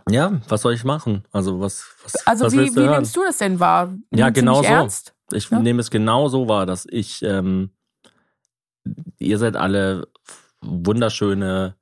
[0.10, 1.24] Ja, was soll ich machen?
[1.32, 2.92] Also was, was, Also was wie, wie hören?
[2.92, 3.88] nimmst du das denn wahr?
[4.14, 4.68] Ja, Nimmst du genau so.
[4.68, 5.14] Ernst?
[5.32, 5.60] Ich Ja.
[5.60, 7.72] nehme es genau so wahr, dass ich, ähm,
[9.20, 10.08] ihr seid alle
[10.62, 11.76] wunderschöne,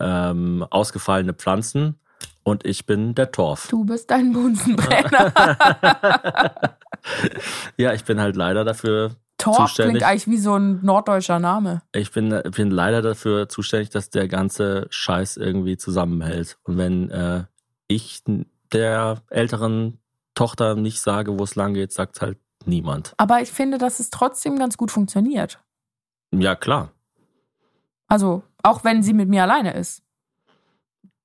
[0.00, 1.98] ähm, ausgefallene Pflanzen
[2.42, 3.68] und ich bin der Torf.
[3.68, 5.32] Du bist ein Bunsenbrenner.
[7.78, 9.98] ja, ich bin halt leider dafür, Torf Zuständig.
[9.98, 11.82] klingt eigentlich wie so ein norddeutscher Name.
[11.92, 16.58] ich bin, bin leider dafür zuständig, dass der ganze Scheiß irgendwie zusammenhält.
[16.62, 17.44] Und wenn äh,
[17.88, 18.22] ich
[18.72, 19.98] der älteren
[20.34, 23.14] Tochter nicht sage, wo es lang geht, sagt halt niemand.
[23.16, 25.58] Aber ich finde, dass es trotzdem ganz gut funktioniert.
[26.32, 26.90] Ja, klar.
[28.06, 30.02] Also, auch wenn sie mit mir alleine ist.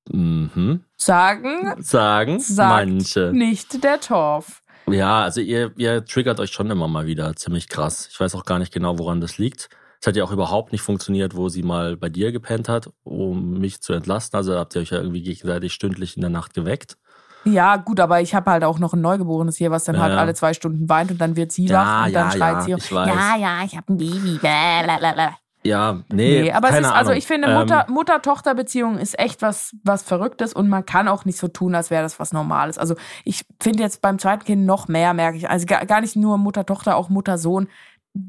[0.09, 0.83] Mhm.
[0.95, 3.31] Sagen, Sagen manche.
[3.33, 4.63] nicht der Torf.
[4.89, 8.07] Ja, also ihr, ihr triggert euch schon immer mal wieder ziemlich krass.
[8.11, 9.69] Ich weiß auch gar nicht genau, woran das liegt.
[9.99, 13.59] Es hat ja auch überhaupt nicht funktioniert, wo sie mal bei dir gepennt hat, um
[13.59, 14.37] mich zu entlasten.
[14.37, 16.97] Also habt ihr euch ja irgendwie gegenseitig stündlich in der Nacht geweckt.
[17.43, 20.13] Ja, gut, aber ich habe halt auch noch ein Neugeborenes hier, was dann Ja, halt
[20.13, 20.19] ja.
[20.19, 22.77] alle zwei Stunden weint und dann wird sie Ja, wach und dann ja, schreit ja,
[22.79, 22.93] sie.
[22.93, 24.37] Ja, ja, ich habe ein Baby.
[24.39, 25.37] Blablabla.
[25.67, 29.41] Ja, nee, Nee, aber es keine ist, also ich finde, Ähm, Mutter- Mutter-Tochter-Beziehung ist echt
[29.41, 32.77] was, was Verrücktes und man kann auch nicht so tun, als wäre das was Normales.
[32.77, 35.49] Also ich finde jetzt beim zweiten Kind noch mehr, merke ich.
[35.49, 37.67] Also gar, gar nicht nur Mutter-Tochter, auch Mutter-Sohn.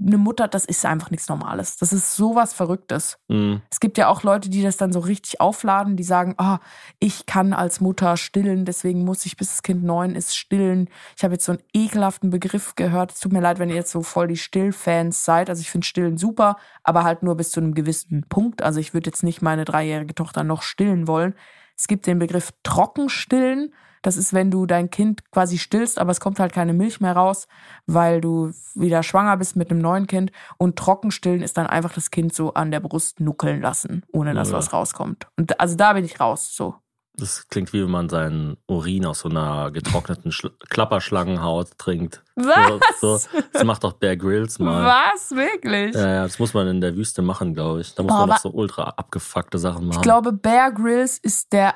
[0.06, 1.76] Eine Mutter, das ist einfach nichts Normales.
[1.76, 3.18] Das ist sowas Verrücktes.
[3.28, 6.58] mh, Es gibt ja auch Leute, die das dann so richtig aufladen, die sagen, ah,
[6.98, 10.88] ich kann als Mutter stillen, deswegen muss ich, bis das Kind neun ist, stillen.
[11.16, 13.12] Ich habe jetzt so einen ekelhaften Begriff gehört.
[13.12, 15.48] Es tut mir leid, wenn ihr jetzt so voll die Stillfans seid.
[15.48, 18.62] Also ich finde Stillen super, aber halt nur bis zu einem gewissen Punkt.
[18.62, 21.34] Also ich würde jetzt nicht meine dreijährige Tochter noch stillen wollen.
[21.76, 23.72] Es gibt den Begriff Trockenstillen.
[24.02, 27.14] Das ist, wenn du dein Kind quasi stillst, aber es kommt halt keine Milch mehr
[27.14, 27.48] raus,
[27.86, 30.32] weil du wieder schwanger bist mit einem neuen Kind.
[30.56, 34.50] Und Trockenstillen ist dann einfach das Kind so an der Brust nuckeln lassen, ohne dass
[34.50, 34.56] Ja.
[34.56, 35.26] was rauskommt.
[35.36, 36.54] Und also da bin ich raus.
[36.54, 36.74] So.
[37.20, 42.22] Das klingt wie wenn man seinen Urin aus so einer getrockneten Schl Klapperschlangenhaut trinkt.
[42.36, 42.80] Was?
[43.00, 44.84] So, so, das macht doch Bear Grylls mal.
[44.84, 45.32] Was?
[45.32, 45.96] Wirklich?
[45.96, 47.92] Ja, ja, das muss man in der Wüste machen, glaube ich.
[47.96, 49.98] Da muss Boah, man doch so ultra abgefuckte Sachen machen.
[49.98, 51.74] Ich glaube, Bear Grylls ist der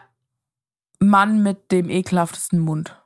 [1.09, 2.97] Mann mit dem ekelhaftesten Mund.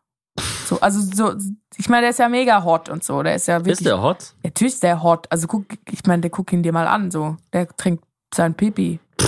[0.66, 1.34] So, also so,
[1.76, 3.22] ich meine, der ist ja mega hot und so.
[3.22, 3.78] Der ist ja wirklich.
[3.78, 4.34] ist der hot?
[4.42, 5.26] Natürlich ist der hot.
[5.30, 7.10] Also guck, ich meine, der guck ihn dir mal an.
[7.10, 8.04] So, der trinkt
[8.34, 8.98] sein Pipi.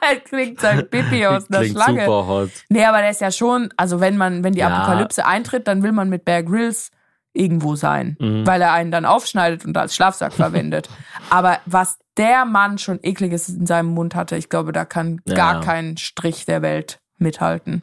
[0.00, 2.04] er trinkt sein Pipi aus einer Klingt Schlange.
[2.04, 2.50] super hot.
[2.68, 4.68] Nee, aber der ist ja schon, also wenn man, wenn die Ja.
[4.68, 6.90] Apokalypse eintritt, dann will man mit Bear Grylls
[7.32, 8.46] irgendwo sein, Mhm.
[8.46, 10.88] weil er einen dann aufschneidet und als Schlafsack verwendet.
[11.30, 15.34] Aber was der Mann schon ekliges in seinem Mund hatte, ich glaube, da kann Ja.
[15.34, 17.82] gar kein Strich der Welt mithalten.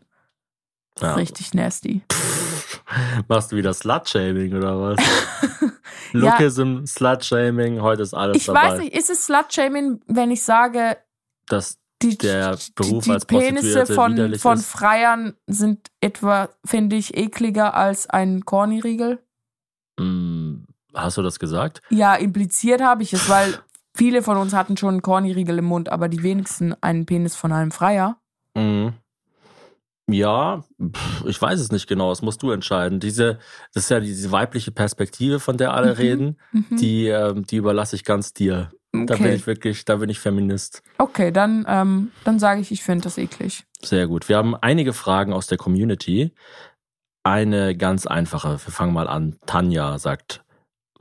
[0.99, 1.15] Ja.
[1.15, 2.03] richtig nasty.
[3.27, 4.97] Machst du wieder Slut-Shaming oder was?
[6.13, 6.37] Ja.
[6.37, 8.73] Lookism, Slut-Shaming, heute ist alles Ich dabei.
[8.73, 10.97] weiß nicht, ist es Slut-Shaming, wenn ich sage,
[11.47, 14.67] Dass die, Der Beruf die, als die Penisse Prostituierte von, von ist.
[14.67, 19.23] Freiern sind etwa, finde ich, ekliger als ein Corny-Riegel.
[19.99, 21.81] Hm, hast du das gesagt?
[21.89, 23.57] Ja, impliziert habe ich es, weil
[23.95, 27.51] viele von uns hatten schon einen Corny-Riegel im Mund, aber die wenigsten einen Penis von
[27.51, 28.17] einem Freier.
[28.55, 28.93] Mhm.
[30.09, 30.63] Ja,
[31.25, 32.99] ich weiß es nicht genau, das musst du entscheiden.
[32.99, 33.39] Diese,
[33.73, 35.97] das ist ja diese weibliche Perspektive, von der alle Mhm.
[35.97, 36.75] reden, Mhm.
[36.77, 38.71] die, ähm, die überlasse ich ganz dir.
[38.91, 40.83] Da bin okay, ich wirklich, da bin ich Feminist.
[40.99, 43.63] okay dann, ähm, dann sage ich, ich finde das eklig.
[43.81, 44.29] Sehr gut.
[44.29, 46.31] Wir haben einige Fragen aus der Community.
[47.23, 48.49] Eine ganz einfache.
[48.51, 49.37] Wir fangen mal an.
[49.45, 50.42] Tanja sagt,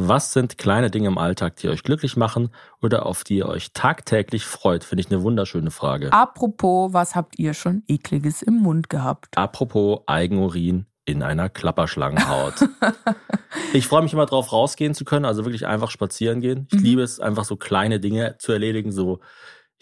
[0.08, 3.72] was sind kleine Dinge im Alltag, die euch glücklich machen oder auf die ihr euch
[3.72, 4.84] tagtäglich freut?
[4.84, 6.12] Finde ich eine wunderschöne Frage.
[6.12, 9.36] Apropos, was habt ihr schon ekliges im Mund gehabt?
[9.36, 12.54] Apropos Eigenurin in einer Klapperschlangenhaut.
[13.72, 16.68] ich freue mich immer drauf, rausgehen zu können, also wirklich einfach spazieren gehen.
[16.70, 16.84] Ich Mhm.
[16.84, 19.20] liebe es, einfach so kleine Dinge zu erledigen, so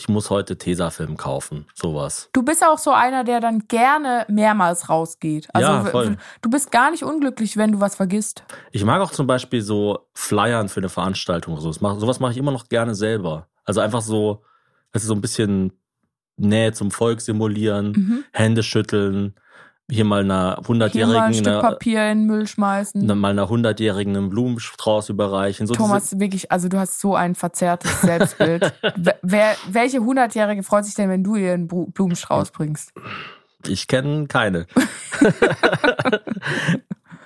[0.00, 2.30] ich muss heute Tesafilm kaufen, sowas.
[2.32, 5.46] Du bist auch so einer, der dann gerne mehrmals rausgeht.
[5.52, 6.16] Also Ja, voll.
[6.40, 8.42] du bist gar nicht unglücklich, wenn du was vergisst.
[8.72, 11.70] Ich mag auch zum Beispiel so Flyern für eine Veranstaltung so.
[11.80, 13.48] Mach, sowas mache ich immer noch gerne selber.
[13.64, 14.42] Also einfach so,
[14.92, 15.72] das ist so ein bisschen
[16.38, 18.24] Nähe zum Volk simulieren, Mhm.
[18.32, 19.34] Hände schütteln,
[19.90, 23.03] hier mal einer Hier mal ein hundertjährigen, Stück Papier in den Müll schmeißen.
[23.03, 25.66] einer- mal einer hundertjährigen einen Blumenstrauß überreichen.
[25.66, 28.72] So Thomas, wirklich, also du hast so ein verzerrtes Selbstbild.
[29.22, 32.92] Wer- welche Hundertjährige freut sich denn, wenn du ihr einen Blumenstrauß bringst?
[33.66, 34.66] ich kenne keine.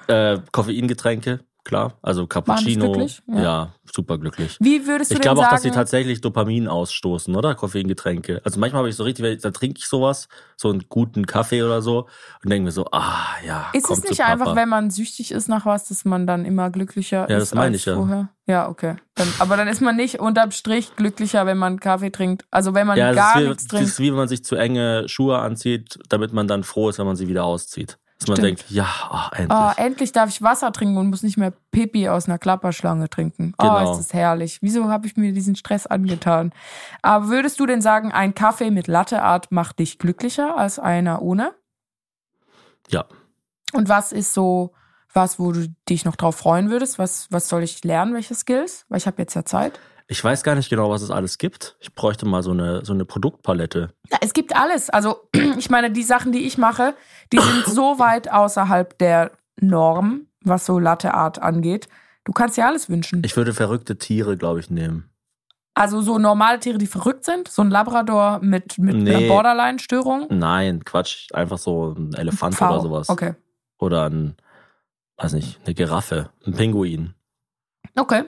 [0.09, 1.99] äh, Koffeingetränke, klar.
[2.03, 3.07] Also Cappuccino.
[3.27, 3.43] Ja.
[3.43, 3.73] Ja.
[3.93, 4.57] super glücklich.
[4.61, 7.55] Wie würdest du Ich glaube auch, sagen, dass sie tatsächlich Dopamin ausstoßen, oder?
[7.55, 8.41] Koffeingetränke.
[8.45, 11.83] Also manchmal habe ich so richtig, da trinke ich sowas, so einen guten Kaffee oder
[11.83, 12.07] so
[12.43, 15.67] und denke mir so, ah ja, ist es nicht einfach, wenn man süchtig ist nach
[15.67, 17.95] was, dass man dann immer glücklicher Ja, ist das meine als ich ja.
[17.95, 18.29] vorher?
[18.47, 18.97] Ja, okay.
[19.15, 22.45] Dann, aber dann ist man nicht unterm Strich glücklicher, wenn man Kaffee trinkt.
[22.51, 23.89] Also wenn man ja, das gar wie, nichts das trinkt.
[23.89, 27.07] ist wie wenn man sich zu enge Schuhe anzieht, damit man dann froh ist, wenn
[27.07, 27.99] man sie wieder auszieht.
[28.27, 29.59] Dass man denkt, ja, ah, endlich.
[29.59, 33.55] Oh, endlich darf ich Wasser trinken und muss nicht mehr Pipi aus einer Klapperschlange trinken.
[33.59, 33.93] Oh, Genau.
[33.93, 34.59] ist das herrlich.
[34.63, 36.53] Wieso habe ich mir diesen Stress angetan?
[37.03, 41.55] Aber würdest du denn sagen, ein Kaffee mit Latteart macht dich glücklicher als einer ohne?
[42.89, 43.05] Ja.
[43.73, 44.73] Und was ist so
[45.15, 46.99] was, wo du dich noch drauf freuen würdest?
[46.99, 48.15] Was, was soll ich lernen?
[48.15, 48.85] Welche Skills?
[48.89, 49.79] Weil ich habe jetzt ja Zeit.
[50.07, 51.77] Ich weiß gar nicht genau, was es alles gibt.
[51.81, 53.95] Ich bräuchte mal so eine, so eine Produktpalette.
[54.11, 54.91] Ja, es gibt alles.
[54.91, 56.95] Also, ich meine, die Sachen, die ich mache,
[57.33, 61.89] die sind so weit außerhalb der Norm, was so Latteart angeht.
[62.25, 63.23] Du kannst dir alles wünschen.
[63.25, 65.11] Ich würde verrückte Tiere, glaube ich, nehmen.
[65.75, 69.15] Also so normale Tiere, die verrückt sind, so ein Labrador mit, mit Nee.
[69.15, 70.29] einer Borderline-Störung.
[70.31, 71.33] Nein, Quatsch.
[71.33, 72.71] Einfach so ein Elefant Pfau.
[72.75, 73.09] oder sowas.
[73.09, 73.35] Okay.
[73.79, 74.37] Oder ein,
[75.17, 77.15] weiß nicht, eine Giraffe, ein Pinguin.
[77.97, 78.25] Okay.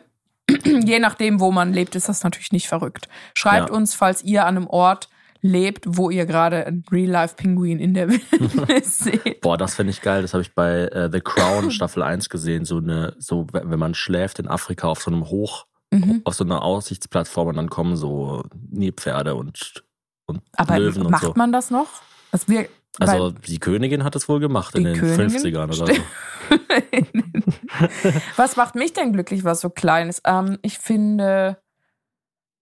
[0.86, 3.08] Je nachdem, wo man lebt, ist das natürlich nicht verrückt.
[3.34, 3.74] Schreibt Ja.
[3.74, 5.08] uns, falls ihr an einem Ort
[5.42, 9.40] lebt, wo ihr gerade einen Real-Life-Pinguin in der Wildnis seht.
[9.42, 10.22] Boah, das finde ich geil.
[10.22, 12.64] Das habe ich bei äh, The Crown Staffel 1 gesehen.
[12.64, 16.22] So eine, so, wenn man schläft in Afrika auf so einem Hoch, Mhm.
[16.24, 18.42] auf so einer Aussichtsplattform und dann kommen so
[18.72, 19.84] Nilpferde und,
[20.26, 21.32] und Aber Löwen und macht so.
[21.36, 21.86] man das noch?
[22.32, 25.30] Das wir, Also die Königin hat es wohl gemacht in den Königin?
[25.30, 25.86] 50ern oder so.
[28.36, 30.22] Was macht mich denn glücklich, was so klein ist?
[30.24, 31.58] Ähm, ich finde,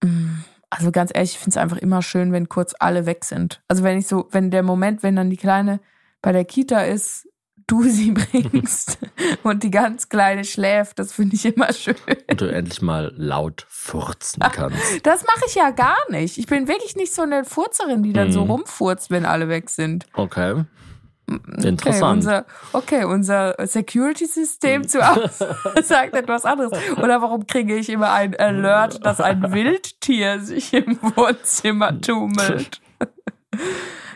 [0.03, 0.39] mm,
[0.71, 3.63] also ganz ehrlich, ich finde es einfach immer schön, wenn kurz alle weg sind.
[3.69, 5.81] Also wenn ich so, wenn der Moment, wenn dann die Kleine
[6.23, 7.29] bei der Kita ist,
[7.67, 8.99] du sie bringst
[9.43, 11.95] und die ganz Kleine schläft, das finde ich immer schön.
[12.29, 15.07] Und du endlich mal laut furzen kannst.
[15.07, 16.39] Das mache ich ja gar nicht.
[16.39, 18.51] Ich bin wirklich nicht so eine Furzerin, die dann so Mhm.
[18.51, 20.07] rumfurzt, wenn alle weg sind.
[20.15, 20.65] Okay.
[21.27, 22.17] Okay, Interessant.
[22.19, 26.73] unser, okay, unser Security-System zu Hause sagt etwas anderes.
[26.99, 32.81] Oder warum kriege ich immer ein Alert, dass ein Wildtier sich im Wohnzimmer tummelt?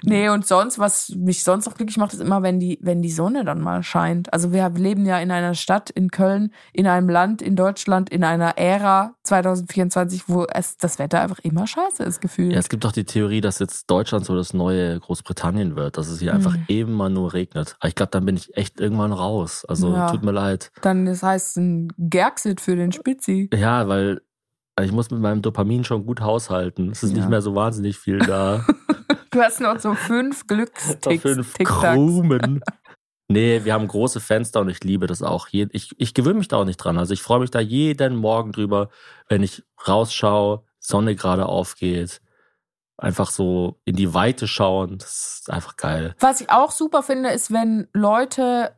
[0.04, 3.10] Nee, und sonst, was mich sonst noch glücklich macht, ist immer, wenn die, wenn die
[3.10, 4.32] Sonne dann mal scheint.
[4.32, 8.24] Also wir leben ja in einer Stadt in Köln, in einem Land in Deutschland, in
[8.24, 12.52] einer Ära 2024, wo es das Wetter einfach immer scheiße ist, gefühlt.
[12.52, 16.08] Ja, es gibt doch die Theorie, dass jetzt Deutschland so das neue Großbritannien wird, dass
[16.08, 16.64] es hier einfach Mhm.
[16.68, 17.76] immer nur regnet.
[17.80, 19.64] Aber ich glaube, dann bin ich echt irgendwann raus.
[19.64, 20.06] Also Ja.
[20.10, 20.70] tut mir leid.
[20.82, 23.50] Dann das heißt ein Gerxit für den Spitzi.
[23.54, 24.20] Ja, weil
[24.80, 26.90] ich muss mit meinem Dopamin schon gut haushalten.
[26.90, 27.16] Es ist Ja.
[27.18, 28.64] nicht mehr so wahnsinnig viel da.
[29.30, 31.22] Du hast noch so fünf Glücksticks.
[31.22, 31.54] fünf.
[31.58, 32.62] Krumen.
[33.30, 35.48] Nee, wir haben große Fenster und ich liebe das auch.
[35.52, 36.96] Ich, ich gewöhne mich da auch nicht dran.
[36.96, 38.88] Also ich freue mich da jeden Morgen drüber,
[39.28, 42.22] wenn ich rausschaue, Sonne gerade aufgeht.
[42.96, 44.96] Einfach so in die Weite schauen.
[44.96, 46.14] Das ist einfach geil.
[46.20, 48.74] Was ich auch super finde, ist, wenn Leute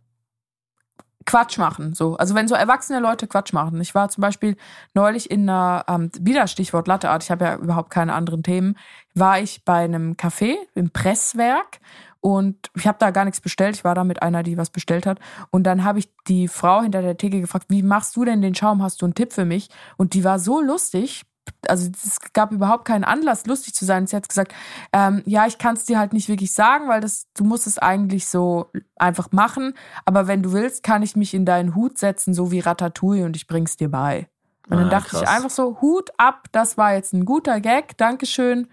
[1.27, 1.95] Quatsch machen.
[1.95, 2.17] So.
[2.17, 3.81] Also wenn so erwachsene Leute Quatsch machen.
[3.81, 4.57] Ich war zum Beispiel
[4.95, 8.77] neulich in einer, ähm, wieder Stichwort Latteart, ich habe ja überhaupt keine anderen Themen,
[9.21, 11.79] war ich bei einem Café im Presswerk
[12.21, 13.77] und ich habe da gar nichts bestellt.
[13.77, 15.19] Ich war da mit einer, die was bestellt hat.
[15.51, 18.55] Und dann habe ich die Frau hinter der Theke gefragt, wie machst du denn den
[18.55, 18.83] Schaum?
[18.83, 19.69] Hast du einen Tipp für mich?
[19.97, 21.23] Und die war so lustig.
[21.67, 24.07] Also es gab überhaupt keinen Anlass, lustig zu sein.
[24.07, 24.53] Sie hat gesagt,
[24.93, 27.79] ähm, ja, ich kann es dir halt nicht wirklich sagen, weil das, du musst es
[27.79, 29.73] eigentlich so einfach machen.
[30.05, 33.35] Aber wenn du willst, kann ich mich in deinen Hut setzen, so wie Ratatouille und
[33.37, 34.29] ich bring's dir bei.
[34.69, 35.29] Und dann Ah, dachte ich krass.
[35.29, 38.69] einfach so, Hut ab, das war jetzt ein guter Gag, Dankeschön.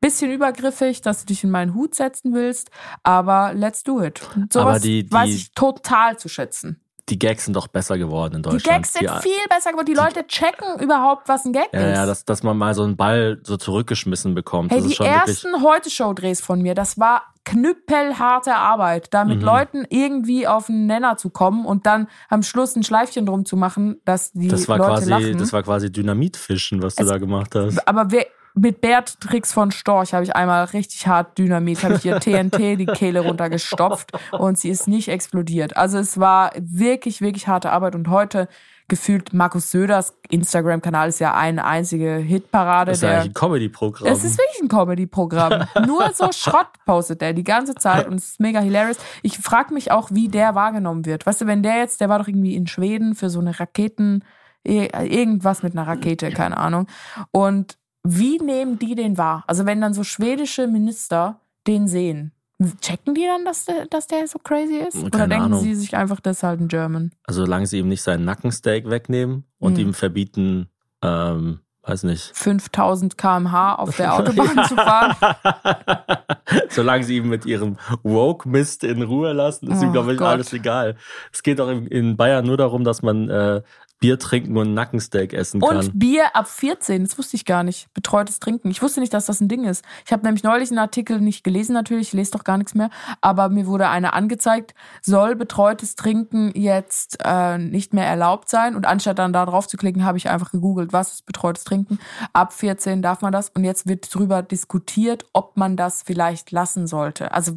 [0.00, 2.70] Bisschen übergriffig, dass du dich in meinen Hut setzen willst,
[3.02, 4.20] aber let's do it.
[4.36, 6.80] Und Aber sowas die- die- weiß ich total zu schätzen.
[7.08, 8.64] Die Gags sind doch besser geworden in Die Deutschland.
[8.64, 9.86] Gags sind viel besser geworden.
[9.86, 11.96] Die Leute checken überhaupt, was ein Gag ja, ist.
[11.96, 14.72] ja, dass, dass man mal so einen Ball so zurückgeschmissen bekommt.
[14.72, 15.44] Hey, das die ist schon wirklich.
[15.44, 19.44] ersten Heute-Show-Drehs von mir, das war knüppelharte Arbeit, da mit Mhm.
[19.44, 23.56] Leuten irgendwie auf einen Nenner zu kommen und dann am Schluss ein Schleifchen drum zu
[23.56, 25.38] machen, dass die Das war Leute quasi, lachen.
[25.38, 27.86] das war quasi Dynamitfischen, was du Es- da gemacht hast.
[27.86, 28.26] Aber wer,
[28.58, 32.86] mit Beatrix von Storch habe ich einmal richtig hart Dynamit, habe ich ihr TNT die
[32.86, 35.76] Kehle runtergestopft und sie ist nicht explodiert.
[35.76, 38.48] Also es war wirklich, wirklich harte Arbeit und heute
[38.88, 42.92] gefühlt Markus Söders Instagram-Kanal ist ja eine einzige Hitparade.
[42.92, 44.12] Das ist ja der eigentlich ein Comedy-Programm.
[44.12, 45.66] Es ist wirklich ein Comedy-Programm.
[45.86, 48.98] Nur so Schrott postet er die ganze Zeit und es ist mega hilarious.
[49.22, 51.26] Ich frage mich auch, wie der wahrgenommen wird.
[51.26, 54.24] Weißt du, wenn der jetzt, der war doch irgendwie in Schweden für so eine Raketen,
[54.62, 56.86] irgendwas mit einer Rakete, keine Ahnung.
[57.32, 57.76] Und
[58.06, 59.44] wie nehmen die den wahr?
[59.46, 62.32] Also wenn dann so schwedische Minister den sehen,
[62.80, 64.96] checken die dann, dass der, dass der so crazy ist?
[64.96, 65.60] Oder Keine denken Ahnung.
[65.60, 67.12] sie sich einfach, das ist halt ein German?
[67.24, 69.78] Also solange sie ihm nicht seinen Nackensteak wegnehmen und Mhm.
[69.80, 70.68] ihm verbieten,
[71.02, 72.30] ähm, weiß nicht.
[72.34, 75.14] 5000 kmh auf der Autobahn zu fahren?
[76.70, 80.28] Solange sie ihn mit ihrem Woke-Mist in Ruhe lassen, ist ihm, Oh glaube ich, Gott.
[80.28, 80.96] alles egal.
[81.32, 83.62] Es geht doch in, in Bayern nur darum, dass man äh,
[83.98, 85.78] Bier trinken und Nackensteak essen kann.
[85.78, 87.92] Und Bier ab 14, das wusste ich gar nicht.
[87.94, 88.70] Betreutes Trinken.
[88.70, 89.84] Ich wusste nicht, dass das ein Ding ist.
[90.04, 92.90] Ich habe nämlich neulich einen Artikel nicht gelesen, natürlich, ich lese doch gar nichts mehr,
[93.22, 98.76] aber mir wurde einer angezeigt, soll betreutes Trinken jetzt äh, nicht mehr erlaubt sein?
[98.76, 101.98] Und anstatt dann da drauf zu klicken, habe ich einfach gegoogelt, was ist betreutes Trinken?
[102.34, 106.86] Ab 14 darf man das und jetzt wird drüber diskutiert, ob man das vielleicht lassen
[106.86, 107.32] sollte.
[107.32, 107.54] Also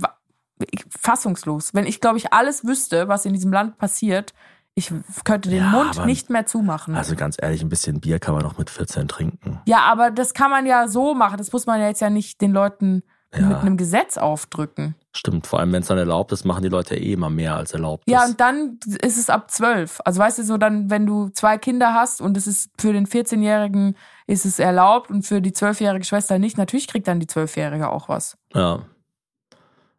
[0.89, 1.73] fassungslos.
[1.73, 4.33] Wenn ich, glaube ich, alles wüsste, was in diesem Land passiert,
[4.75, 4.91] ich
[5.25, 6.95] könnte den Ja, Mund nicht mehr zumachen.
[6.95, 9.59] also ganz ehrlich, ein bisschen Bier kann man doch mit 14 trinken.
[9.65, 11.37] Ja, aber das kann man ja so machen.
[11.37, 13.03] Das muss man ja jetzt ja nicht den Leuten
[13.35, 13.41] Ja.
[13.47, 14.95] mit einem Gesetz aufdrücken.
[15.11, 17.73] Stimmt, vor allem wenn es dann erlaubt ist, machen die Leute eh immer mehr als
[17.73, 18.29] erlaubt Ja, ist.
[18.29, 19.99] und dann ist es ab zwölf.
[20.05, 23.05] Also weißt du, so dann, wenn du zwei Kinder hast und es ist für den
[23.07, 23.95] 14-Jährigen
[24.27, 28.07] ist es erlaubt und für die zwölfjährige Schwester nicht, natürlich kriegt dann die Zwölfjährige auch
[28.07, 28.37] was.
[28.53, 28.73] Ja.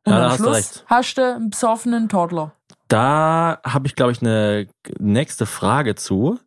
[0.07, 2.53] Und Ja, am Schluss hast du einen besoffenen Toddler.
[2.91, 4.67] Da habe ich, glaube ich, eine
[4.99, 6.39] nächste Frage zu.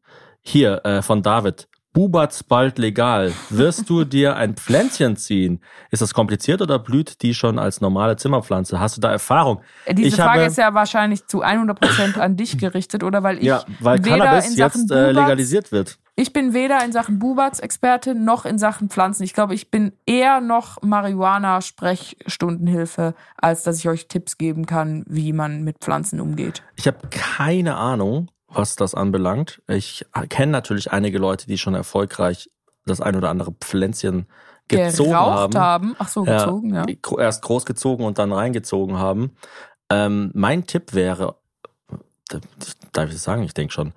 [0.42, 1.70] Hier, äh, von David.
[1.94, 3.32] Bubatz bald legal.
[3.50, 5.62] Wirst du dir ein Pflänzchen ziehen?
[5.92, 8.80] Ist das kompliziert oder blüht die schon als normale Zimmerpflanze?
[8.80, 9.62] Hast du da Erfahrung?
[9.86, 13.24] Äh, Diese Ich Frage habe- ist ja wahrscheinlich zu 100% an dich gerichtet, oder?
[13.24, 15.98] Weil ich ja, weil weder Cannabis in Sachen jetzt äh, Bubatz- legalisiert wird.
[16.16, 19.24] Ich bin weder in Sachen Bubatz Experte noch in Sachen Pflanzen.
[19.24, 25.34] Ich glaube, ich bin eher noch Marihuana-Sprechstundenhilfe, als dass ich euch Tipps geben kann, wie
[25.34, 26.62] man mit Pflanzen umgeht.
[26.76, 29.62] Ich habe keine Ahnung, was das anbelangt.
[29.68, 32.52] Ich kenne natürlich einige Leute, die schon erfolgreich
[32.86, 34.28] das ein oder andere Pflänzchen
[34.68, 35.58] gezogen haben.
[35.58, 35.96] haben.
[35.98, 36.86] Ach so, gezogen, ja.
[37.02, 39.32] gro- Erst großgezogen und dann reingezogen haben.
[39.90, 41.36] Ähm, mein Tipp wäre,
[42.92, 43.44] darf ich das sagen?
[43.44, 43.94] Ich denke schon.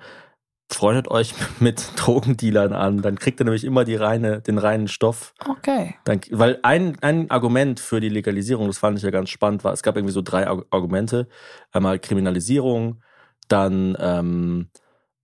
[0.68, 5.32] Freundet euch mit Drogendealern an, dann kriegt ihr nämlich immer die reine, den reinen Stoff.
[5.48, 5.94] Okay.
[6.04, 9.72] Dann, weil ein, ein Argument für die Legalisierung, das fand ich ja ganz spannend, war,
[9.72, 11.28] es gab irgendwie so drei Arg- Argumente.
[11.72, 13.00] Einmal Kriminalisierung,
[13.48, 14.68] dann ähm,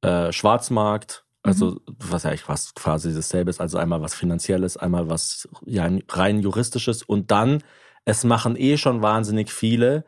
[0.02, 5.08] äh, Schwarzmarkt, also was ja eigentlich was quasi dasselbe ist, also einmal was Finanzielles, einmal
[5.10, 7.62] was ja rein Juristisches und dann
[8.04, 10.04] es machen eh schon wahnsinnig viele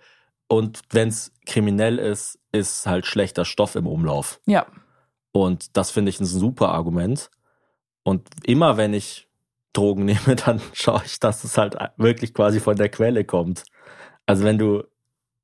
[0.46, 4.40] und wenn es kriminell ist, ist halt schlechter Stoff im Umlauf.
[4.46, 4.66] Ja.
[5.36, 7.28] Und das finde ich ein super Argument.
[8.04, 9.28] Und immer wenn ich
[9.72, 13.64] Drogen nehme, dann schaue ich, dass es halt wirklich quasi von der Quelle kommt.
[14.26, 14.84] Also wenn du,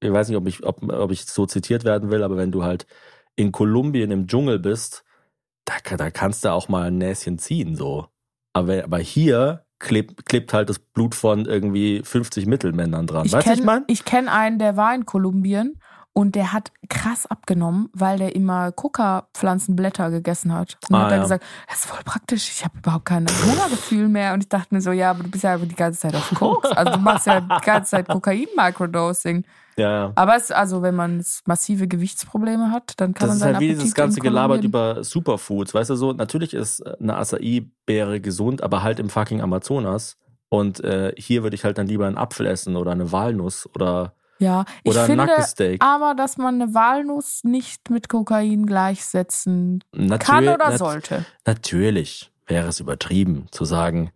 [0.01, 2.62] ich weiß nicht, ob ich, ob, ob ich so zitiert werden will, aber wenn du
[2.62, 2.86] halt
[3.34, 5.05] in Kolumbien im Dschungel bist,
[5.64, 8.07] da, da kannst du auch mal ein Näschen ziehen, so.
[8.53, 13.26] Aber, aber hier klebt, klebt halt das Blut von irgendwie 50 Mittelmännern dran.
[13.26, 13.84] Ich weißt du, ich kenne meine?
[13.88, 15.80] ich kenn einen, der war in Kolumbien
[16.12, 20.76] und der hat krass abgenommen, weil der immer Coca-Pflanzenblätter gegessen hat.
[20.88, 21.22] Und Ah, hat dann ja.
[21.22, 24.34] gesagt, das ist voll praktisch, ich habe überhaupt kein Hungergefühl mehr.
[24.34, 26.70] Und ich dachte mir so, ja, aber du bist ja die ganze Zeit auf Koks.
[26.72, 29.44] Also du machst ja die ganze Zeit Kokain-Microdosing.
[29.76, 30.12] Ja, ja.
[30.16, 33.61] Aber es, also wenn man massive Gewichtsprobleme hat, dann kann Das man ist seinen halt
[33.61, 35.72] wie Appetit dieses ganze Gelabert über Superfoods.
[35.72, 40.16] Weißt du so, natürlich ist eine Acai-Beere gesund, aber halt im fucking Amazonas.
[40.48, 44.14] Und äh, hier würde ich halt dann lieber einen Apfel essen oder eine Walnuss oder,
[44.41, 45.26] Ja, ich oder finde
[45.80, 51.24] aber, dass man eine Walnuss nicht mit Kokain gleichsetzen Natür- kann oder nat- sollte.
[51.47, 54.11] Natürlich wäre es übertrieben zu sagen,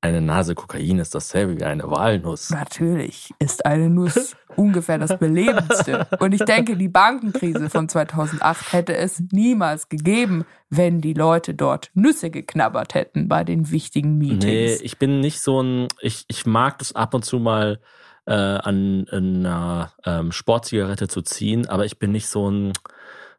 [0.00, 2.50] eine Nase Kokain ist dasselbe wie eine Walnuss.
[2.50, 6.06] Natürlich ist eine Nuss ungefähr das Belebendste.
[6.20, 11.90] Und ich denke, die Bankenkrise von 2008 hätte es niemals gegeben, wenn die Leute dort
[11.94, 14.80] Nüsse geknabbert hätten bei den wichtigen Nee, Meetings.
[14.80, 17.80] ich bin nicht so ein, ich, ich mag das ab und zu mal
[18.26, 22.72] äh, an, einer ähm, Sportzigarette zu ziehen, aber ich bin nicht so ein,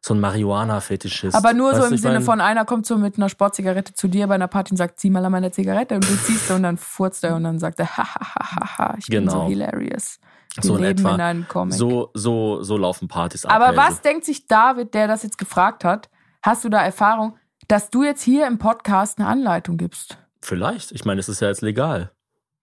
[0.00, 1.36] so ein Marihuana-Fetischist.
[1.36, 4.08] Aber nur Weißt so im Sinne mein- von einer kommt so mit einer Sportzigarette zu
[4.08, 6.62] dir bei einer Party und sagt, zieh mal an meiner Zigarette und du ziehst und
[6.62, 9.36] dann furzt er und dann sagt er, ha, ha, ha, ha, ha, ich bin so
[9.38, 9.48] Genau.
[9.48, 10.18] hilarious.
[10.54, 11.14] Wir So in etwa.
[11.14, 11.74] in einem Comic.
[11.74, 13.52] So, so, so laufen Partys ab.
[13.52, 13.76] Aber ey.
[13.76, 16.08] was denkt sich David, der das jetzt gefragt hat?
[16.42, 17.36] Hast du da Erfahrung,
[17.68, 20.16] dass du jetzt hier im Podcast eine Anleitung gibst?
[20.40, 20.92] Vielleicht.
[20.92, 22.12] Ich meine, es ist ja jetzt legal.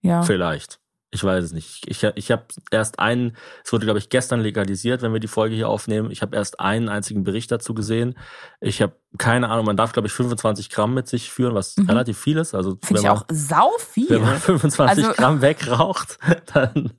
[0.00, 0.22] Ja.
[0.22, 0.80] Vielleicht.
[1.16, 1.84] Ich weiß es nicht.
[1.88, 5.54] Ich, ich habe erst einen, es wurde, glaube ich, gestern legalisiert, wenn wir die Folge
[5.54, 6.10] hier aufnehmen.
[6.10, 8.18] Ich habe erst einen einzigen Bericht dazu gesehen.
[8.60, 11.88] Ich habe keine Ahnung, man darf, glaube ich, 25 Gramm mit sich führen, was Mhm.
[11.88, 12.54] relativ viel ist.
[12.54, 14.10] Also Finde ich wenn man, auch sau viel.
[14.10, 16.18] wenn man 25 Also- Gramm wegraucht,
[16.52, 16.92] dann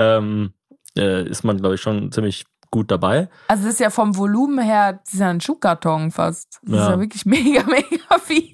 [0.00, 0.52] ähm,
[0.98, 3.28] äh, ist man, glaube ich, schon ziemlich gut dabei.
[3.46, 6.58] Also das ist ja vom Volumen her, das ist ja ein Schuhkarton fast.
[6.64, 6.90] Das ist Ja.
[6.90, 8.50] ja wirklich mega, mega viel.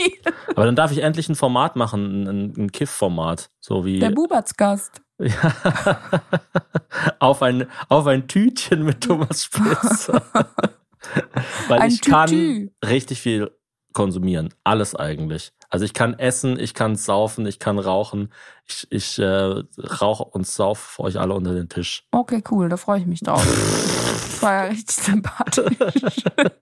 [0.51, 3.49] Aber dann darf ich endlich ein Format machen, ein, ein Kiff-Format.
[3.61, 5.01] So wie Der Bubatzgast.
[5.21, 5.97] Ja.
[7.19, 10.11] auf, ein, auf ein Tütchen mit Thomas Spitz.
[11.69, 12.71] Weil Ein ich kann Tütü.
[12.85, 13.51] richtig viel
[13.93, 14.55] konsumieren.
[14.64, 15.53] Alles eigentlich.
[15.70, 18.32] Also ich kann essen, ich kann saufen, ich kann rauchen.
[18.66, 19.62] Ich, ich äh,
[20.01, 22.05] rauche und sauf für euch alle unter den Tisch.
[22.11, 23.45] Okay, cool, da freue ich mich drauf.
[23.45, 25.76] Das war ja richtig sympathisch.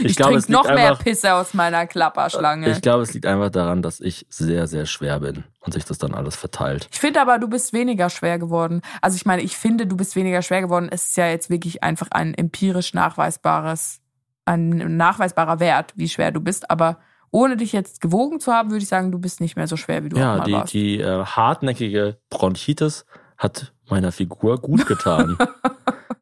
[0.00, 2.70] Ich, Ich, glaube, trinke noch mehr einfach, Pisse aus meiner Klapperschlange.
[2.70, 5.98] ich glaube, es liegt einfach daran, dass ich sehr, sehr schwer bin und sich das
[5.98, 6.88] dann alles verteilt.
[6.90, 8.82] Ich finde aber, du bist weniger schwer geworden.
[9.00, 10.88] Also ich meine, ich finde, du bist weniger schwer geworden.
[10.90, 14.00] Es ist ja jetzt wirklich einfach ein empirisch nachweisbares,
[14.44, 16.70] ein nachweisbarer Wert, wie schwer du bist.
[16.70, 16.98] Aber
[17.30, 20.04] ohne dich jetzt gewogen zu haben, würde ich sagen, du bist nicht mehr so schwer,
[20.04, 20.72] wie du auch Ja, mal die, warst.
[20.74, 23.06] die äh, hartnäckige Bronchitis
[23.38, 25.36] hat meiner Figur gut getan.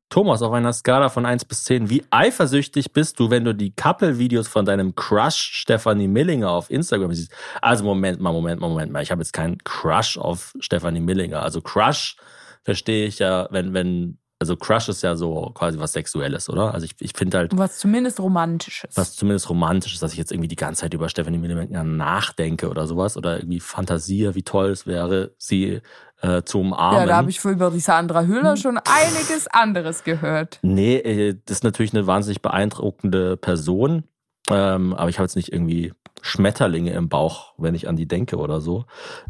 [0.08, 3.72] Thomas, auf einer Skala von 1 bis 10, wie eifersüchtig bist du, wenn du die
[3.74, 7.32] Couple-Videos von deinem Crush Stefanie Millinger auf Instagram siehst?
[7.62, 9.02] Also Moment mal, Moment mal, Moment mal.
[9.04, 11.42] Ich habe jetzt keinen Crush auf Stefanie Millinger.
[11.42, 12.16] Also Crush
[12.64, 16.72] verstehe ich ja, wenn, wenn, also Crush ist ja so quasi was Sexuelles, oder?
[16.72, 18.96] Also ich, ich finde halt, Was zumindest Romantisches.
[18.96, 22.70] was zumindest romantisch ist, dass ich jetzt irgendwie die ganze Zeit über Stephanie Millimeter nachdenke
[22.70, 25.82] oder sowas oder irgendwie fantasiere, wie toll es wäre, sie
[26.22, 27.00] äh, zu umarmen.
[27.00, 30.58] ja, da habe ich für über die Sandra Hüller schon einiges anderes gehört.
[30.62, 34.04] nee, äh, das ist natürlich eine wahnsinnig beeindruckende Person,
[34.48, 38.38] ähm, aber ich habe jetzt nicht irgendwie Schmetterlinge im Bauch, wenn ich an die denke
[38.38, 38.86] oder so.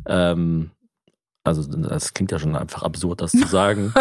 [0.07, 0.71] Ähm,
[1.43, 3.93] also das klingt ja schon einfach absurd, das zu sagen.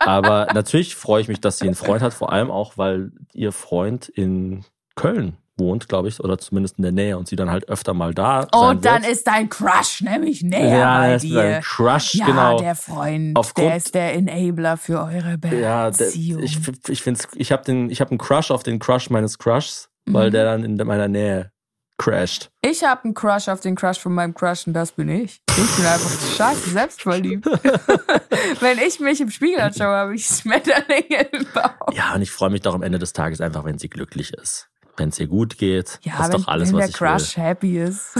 [0.00, 3.52] Aber natürlich freue ich mich, dass sie einen Freund hat, vor allem auch, weil ihr
[3.52, 4.64] Freund in
[4.96, 8.14] Köln wohnt, glaube ich, oder zumindest in der Nähe und sie dann halt öfter mal
[8.14, 9.12] da sein Und dann wird.
[9.12, 11.60] ist dein Crush nämlich näher ja, bei ist dir.
[11.62, 12.58] Crush, ja, genau.
[12.58, 16.42] der Freund, Aufgrund- der ist der Enabler für eure ja, der, Beziehung.
[16.42, 19.90] ich, ich finde ich habe den, ich habe einen Crush auf den Crush meines Crushs,
[20.06, 20.32] weil Mhm.
[20.32, 21.52] der dann in meiner Nähe
[22.00, 22.50] crasht.
[22.62, 25.42] Ich habe einen Crush auf den Crush von meinem Crush und das bin ich.
[25.50, 27.46] Ich bin einfach scheiße selbstverliebt.
[28.60, 31.92] Wenn ich mich im Spiegel anschaue, habe ich Schmetterlinge im Bauch.
[31.92, 34.68] Ja, und ich freue mich doch am Ende des Tages einfach, wenn sie glücklich ist.
[34.96, 35.98] Wenn es ihr gut geht.
[36.02, 38.14] Ja, das ist wenn, doch alles, wenn was der ich Crush happy ist.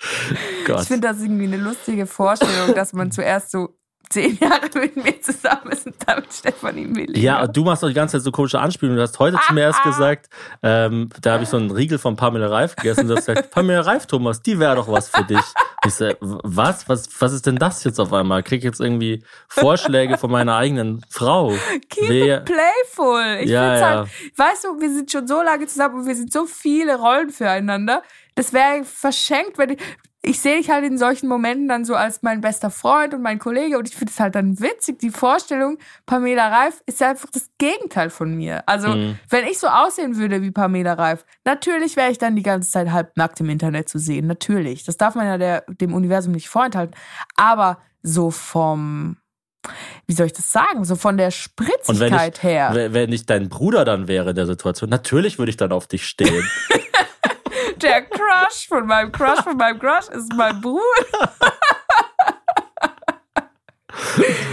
[0.80, 3.76] Ich finde das irgendwie eine lustige Vorstellung, dass man zuerst so
[4.10, 7.20] zehn Jahre mit mir zusammen ist und dann mit Stefanie Milling.
[7.20, 8.96] Ja, und du machst doch die ganze Zeit so komische Anspielungen.
[8.96, 10.28] Du hast heute zu mir Ah, erst gesagt,
[10.62, 13.50] ähm, da habe ich so einen Riegel von Pamela Reif gegessen und du hast gesagt,
[13.52, 15.40] Pamela Reif, Thomas, die wäre doch was für dich.
[15.86, 16.88] Ich so, was?
[16.88, 17.08] was?
[17.20, 18.42] Was ist denn das jetzt auf einmal?
[18.42, 21.52] Krieg jetzt irgendwie Vorschläge von meiner eigenen Frau.
[21.88, 23.38] Keep Wer- it playful.
[23.42, 23.86] Ich Ja, ja.
[23.98, 27.30] halt, weißt du, wir sind schon so lange zusammen und wir sind so viele Rollen
[27.30, 28.02] füreinander.
[28.38, 29.78] Das wäre verschenkt, wenn ich,
[30.22, 33.40] ich sehe dich halt in solchen Momenten dann so als mein bester Freund und mein
[33.40, 35.00] Kollege und ich finde es halt dann witzig.
[35.00, 38.62] Die Vorstellung, Pamela Reif ist ja einfach das Gegenteil von mir.
[38.66, 39.18] Also, Mhm.
[39.28, 42.90] wenn ich so aussehen würde wie Pamela Reif, natürlich wäre ich dann die ganze Zeit
[42.92, 44.28] halbnackt im Internet zu sehen.
[44.28, 44.84] Natürlich.
[44.84, 46.94] Das darf man ja der, dem Universum nicht vorenthalten.
[47.36, 49.16] Aber so vom,
[50.06, 52.70] wie soll ich das sagen, so von der Und wenn Spritzigkeit ich, her.
[52.72, 55.88] wenn- wenn ich dein Bruder dann wäre in der Situation, natürlich würde ich dann auf
[55.88, 56.44] dich stehen.
[57.82, 60.82] Der Crush von meinem Crush von meinem Crush ist mein Bruder.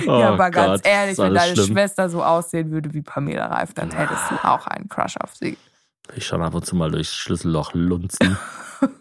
[0.06, 1.68] ja, Oh aber ganz Gott, ehrlich, ist wenn deine schlimm.
[1.68, 5.58] Schwester so aussehen würde wie Pamela Reif, dann hättest du auch einen Crush auf sie.
[6.16, 8.38] Ich schon ab und zu mal durchs Schlüsselloch lunzen.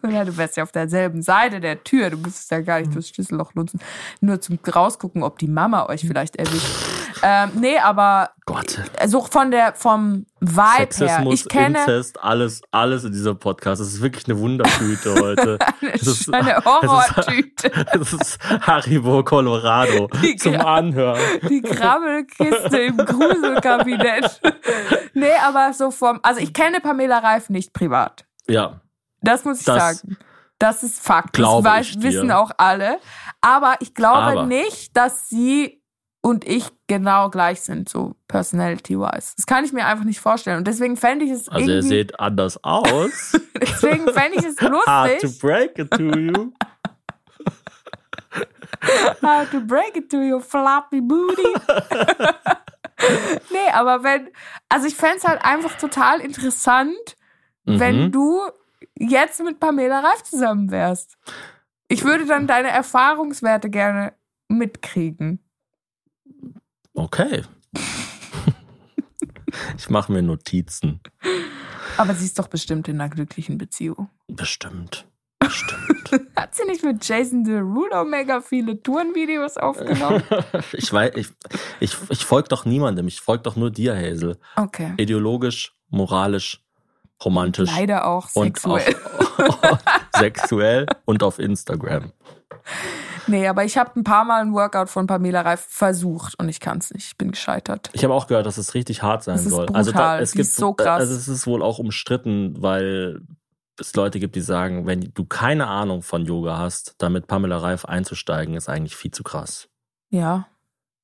[0.08, 2.08] Ja, du wärst ja auf derselben Seite der Tür.
[2.08, 3.80] Du müsstest ja gar nicht durchs Schlüsselloch nutzen.
[4.20, 6.64] Nur zum rausgucken, ob die Mama euch vielleicht erwischt.
[7.26, 8.78] Ähm, nee, aber Gott.
[9.06, 10.86] so von der, vom Vibe her.
[10.90, 13.80] Sexismus, Ich kenne Inzest, alles, alles in diesem Podcast.
[13.80, 15.58] Es ist wirklich eine Wundertüte heute.
[15.80, 17.68] Es ist- eine Horrortüte.
[17.92, 21.18] ist- Es ist Haribo Colorado Die zum Gra- Anhören.
[21.48, 24.40] Die Krabbelkiste im Gruselkabinett.
[25.14, 28.26] Nee, aber so vom, also ich kenne Pamela Reif nicht privat.
[28.46, 28.80] Ja,
[29.22, 30.18] Das muss ich Das sagen.
[30.58, 31.38] Das ist Fakt.
[31.38, 32.98] das weiß, wissen auch alle.
[33.40, 34.46] Aber ich glaube Aber.
[34.46, 35.82] nicht, dass sie
[36.24, 39.34] und ich genau gleich sind, so personality-wise.
[39.36, 40.56] Das kann ich mir einfach nicht vorstellen.
[40.56, 43.38] Und deswegen fände ich es also ihr seht anders aus.
[43.60, 45.38] deswegen fände ich es Hard to lustig.
[45.40, 46.52] break it to you.
[49.22, 51.42] How to break it to your floppy booty.
[53.50, 54.30] nee, aber wenn,
[54.70, 57.16] also ich fände es halt einfach total interessant,
[57.64, 58.12] wenn Mhm.
[58.12, 58.40] du
[58.98, 61.18] jetzt mit Pamela Reif zusammen wärst.
[61.88, 64.14] Ich würde dann deine Erfahrungswerte gerne
[64.48, 65.43] mitkriegen.
[66.94, 67.42] Okay.
[69.76, 71.00] Ich mache mir Notizen.
[71.96, 74.10] Aber sie ist doch bestimmt in einer glücklichen Beziehung.
[74.28, 75.06] Bestimmt.
[75.38, 76.10] Bestimmt.
[76.36, 80.22] Hat sie nicht mit Jason Derulo mega viele Tourenvideos aufgenommen?
[80.72, 81.28] Ich weiß, ich,
[81.80, 83.06] ich, ich folge doch niemandem.
[83.06, 84.38] Ich folge doch nur dir, Hazel.
[84.56, 84.94] Okay.
[84.96, 86.62] Ideologisch, moralisch,
[87.24, 87.70] romantisch.
[87.70, 88.96] Leider auch und sexuell.
[89.36, 89.78] Auf,
[90.16, 92.12] sexuell und auf Instagram.
[93.26, 96.60] Nee, aber ich habe ein paar Mal ein Workout von Pamela Reif versucht und ich
[96.60, 97.06] kann es nicht.
[97.08, 97.90] Ich bin gescheitert.
[97.92, 99.66] Ich habe auch gehört, dass es richtig hart sein Das soll.
[99.66, 99.76] brutal.
[99.76, 101.00] Also da, es Die gibt ist so krass.
[101.00, 103.20] Also es ist wohl auch umstritten, weil
[103.78, 107.84] es Leute gibt, die sagen, wenn du keine Ahnung von Yoga hast, damit Pamela Reif
[107.84, 109.68] einzusteigen, ist eigentlich viel zu krass.
[110.10, 110.46] Ja.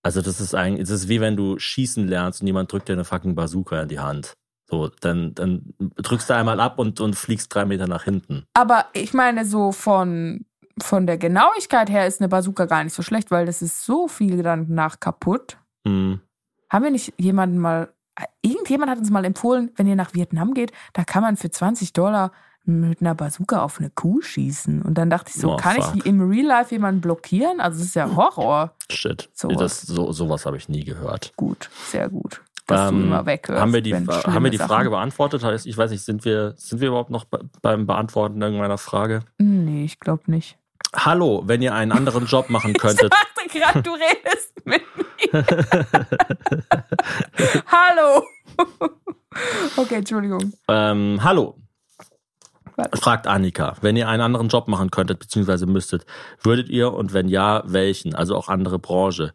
[0.02, 2.94] Also das ist eigentlich, es ist wie wenn du schießen lernst und jemand drückt dir
[2.94, 4.34] eine fucking Bazooka in die Hand.
[4.70, 8.44] So, dann, dann drückst du einmal ab und, und fliegst drei Meter nach hinten.
[8.54, 10.46] Aber ich meine, so von,
[10.80, 14.08] von der Genauigkeit her ist eine Bazooka gar nicht so schlecht, weil das ist so
[14.08, 15.58] viel dann nach kaputt.
[15.86, 16.20] Hm.
[16.70, 17.92] Haben wir nicht jemanden mal,
[18.42, 21.92] irgendjemand hat uns mal empfohlen, wenn ihr nach Vietnam geht, da kann man für 20
[21.92, 22.32] Dollar
[22.64, 24.82] mit einer Bazooka auf eine Kuh schießen.
[24.82, 25.96] Und dann dachte ich so, Oh, kann fuck.
[25.96, 27.58] ich im Real Life jemanden blockieren?
[27.60, 28.74] Also das ist ja Horror.
[28.90, 29.30] Shit.
[29.32, 29.56] Sowas.
[29.58, 31.32] Das, so, sowas habe ich nie gehört.
[31.36, 32.42] Gut, sehr gut.
[32.66, 33.60] Dass du Ähm, immer weghörst.
[33.60, 35.42] haben wir die, haben wir die Sachen- Frage beantwortet?
[35.42, 39.20] Heißt, Ich weiß nicht, sind wir, sind wir überhaupt noch be- beim Beantworten irgendeiner Frage?
[39.38, 40.56] Nee, ich glaube nicht.
[40.94, 43.12] Hallo, wenn ihr einen anderen Job machen könntet.
[43.12, 45.04] dachte gerade, du redest mit mir.
[47.66, 48.22] Hallo.
[49.76, 50.52] okay, Entschuldigung.
[50.68, 51.56] ähm, hallo,
[52.76, 52.88] Was?
[53.00, 53.76] fragt Annika.
[53.80, 56.04] Wenn ihr einen anderen Job machen könntet, beziehungsweise müsstet,
[56.42, 58.14] würdet ihr und wenn ja, welchen?
[58.14, 59.32] Also auch andere Branche.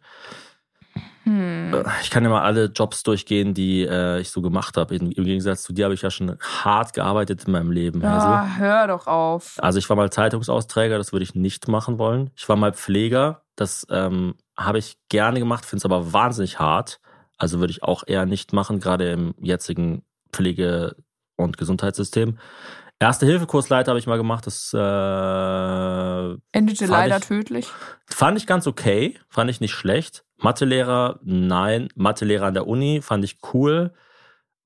[1.26, 1.74] Hm.
[2.02, 4.94] Ich kann ja mal alle Jobs durchgehen, die äh, ich so gemacht habe.
[4.94, 8.02] Im, Im Gegensatz zu dir habe ich ja schon hart gearbeitet in meinem Leben.
[8.08, 8.28] Hazel.
[8.30, 9.56] Ah, hör doch auf.
[9.58, 12.30] Also ich war mal Zeitungsausträger, das würde ich nicht machen wollen.
[12.36, 17.00] Ich war mal Pfleger, das ähm, habe ich gerne gemacht, finde es aber wahnsinnig hart.
[17.38, 20.94] Also würde ich auch eher nicht machen, gerade im jetzigen Pflege-
[21.36, 22.38] und Gesundheitssystem.
[22.98, 27.66] Erste-Hilfe-Kursleiter habe ich mal gemacht, das äh, Endete leider ich- tödlich.
[28.06, 30.22] fand ich ganz okay, fand ich nicht schlecht.
[30.38, 31.88] Mathelehrer, nein.
[31.94, 33.92] Mathelehrer an der Uni fand ich cool.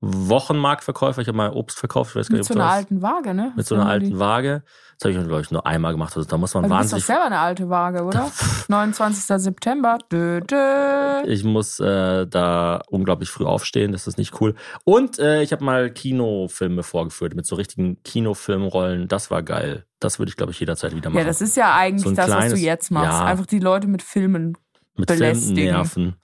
[0.03, 3.35] Wochenmarktverkäufer, ich habe mal Obst verkauft, ich weiß gar Mit nicht, so einer alten Waage,
[3.35, 3.53] ne?
[3.55, 4.63] mit so einer Ja, die- alten Waage.
[4.97, 6.15] Das habe ich, glaube ich, nur einmal gemacht.
[6.17, 8.31] Also da muss man Aber du bist doch wahnsinnig selber eine alte Waage, oder?
[8.67, 9.23] 29.
[9.41, 9.97] September.
[10.11, 11.21] Dö, dö.
[11.25, 14.55] Ich muss äh, da unglaublich früh aufstehen, das ist nicht cool.
[14.83, 19.07] Und äh, ich habe mal Kinofilme vorgeführt mit so richtigen Kinofilmrollen.
[19.07, 19.85] Das war geil.
[19.99, 21.19] Das würde ich, glaube ich, jederzeit wieder machen.
[21.19, 23.19] Ja, das ist ja eigentlich So das, was kleines- du jetzt machst.
[23.19, 23.25] ja.
[23.25, 24.55] Einfach die Leute mit Filmen.
[24.97, 25.11] Mit.
[25.11, 26.15] Filmen nerven.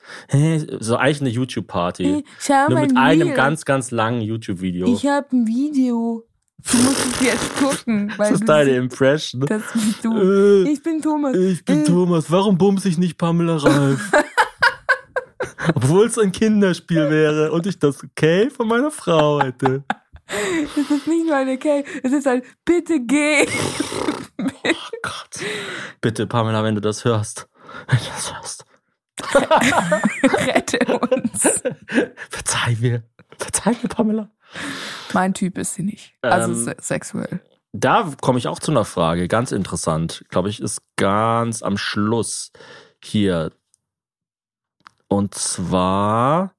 [0.80, 2.24] So eigentlich eine YouTube-Party.
[2.70, 3.36] Nur mit einem Reel.
[3.36, 4.88] ganz, ganz langen YouTube-Video.
[4.94, 6.24] Ich habe ein Video.
[6.72, 8.12] Du musst es jetzt gucken.
[8.18, 9.42] Weil Das ist deine Impression.
[9.42, 10.18] Das bist du.
[10.18, 11.36] Äh, Ich bin Thomas.
[11.36, 12.32] ich bin Äh, Thomas.
[12.32, 14.12] Warum bumse ich nicht Pamela Reif?
[15.76, 19.84] Obwohl es ein Kinderspiel wäre und ich das okay von meiner Frau hätte.
[20.76, 21.86] Das ist nicht mal okay.
[22.04, 23.46] Es ist ein Bitte geh.
[25.02, 25.46] Gott.
[26.02, 27.48] Bitte, Pamela, wenn du das hörst.
[27.88, 28.66] Wenn du das hörst.
[30.48, 31.42] Rette uns.
[32.30, 33.04] Verzeih mir.
[33.38, 34.30] Verzeih mir, Pamela.
[35.14, 36.14] Mein Typ ist sie nicht.
[36.22, 37.42] Also Ähm, se sexuell.
[37.74, 39.28] Da komme ich auch zu einer Frage.
[39.28, 40.24] Ganz interessant.
[40.30, 42.52] Glaube ich, ist ganz am Schluss
[43.04, 43.52] hier.
[45.08, 46.54] Und zwar.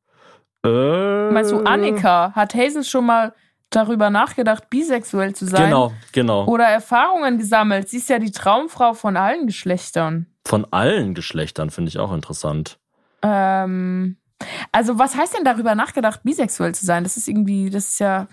[0.65, 3.35] Äh, Meinst du, Annika, hat Hazel schon mal
[3.71, 5.64] darüber nachgedacht, bisexuell zu sein?
[5.64, 6.47] Genau, genau.
[6.47, 7.89] Oder Erfahrungen gesammelt?
[7.89, 10.27] Sie ist ja die Traumfrau von allen Geschlechtern.
[10.47, 12.79] Von allen Geschlechtern finde ich auch interessant.
[13.23, 14.16] Ähm,
[14.73, 17.03] also was heißt denn darüber nachgedacht, bisexuell zu sein?
[17.05, 18.29] Das ist irgendwie, das ist ja,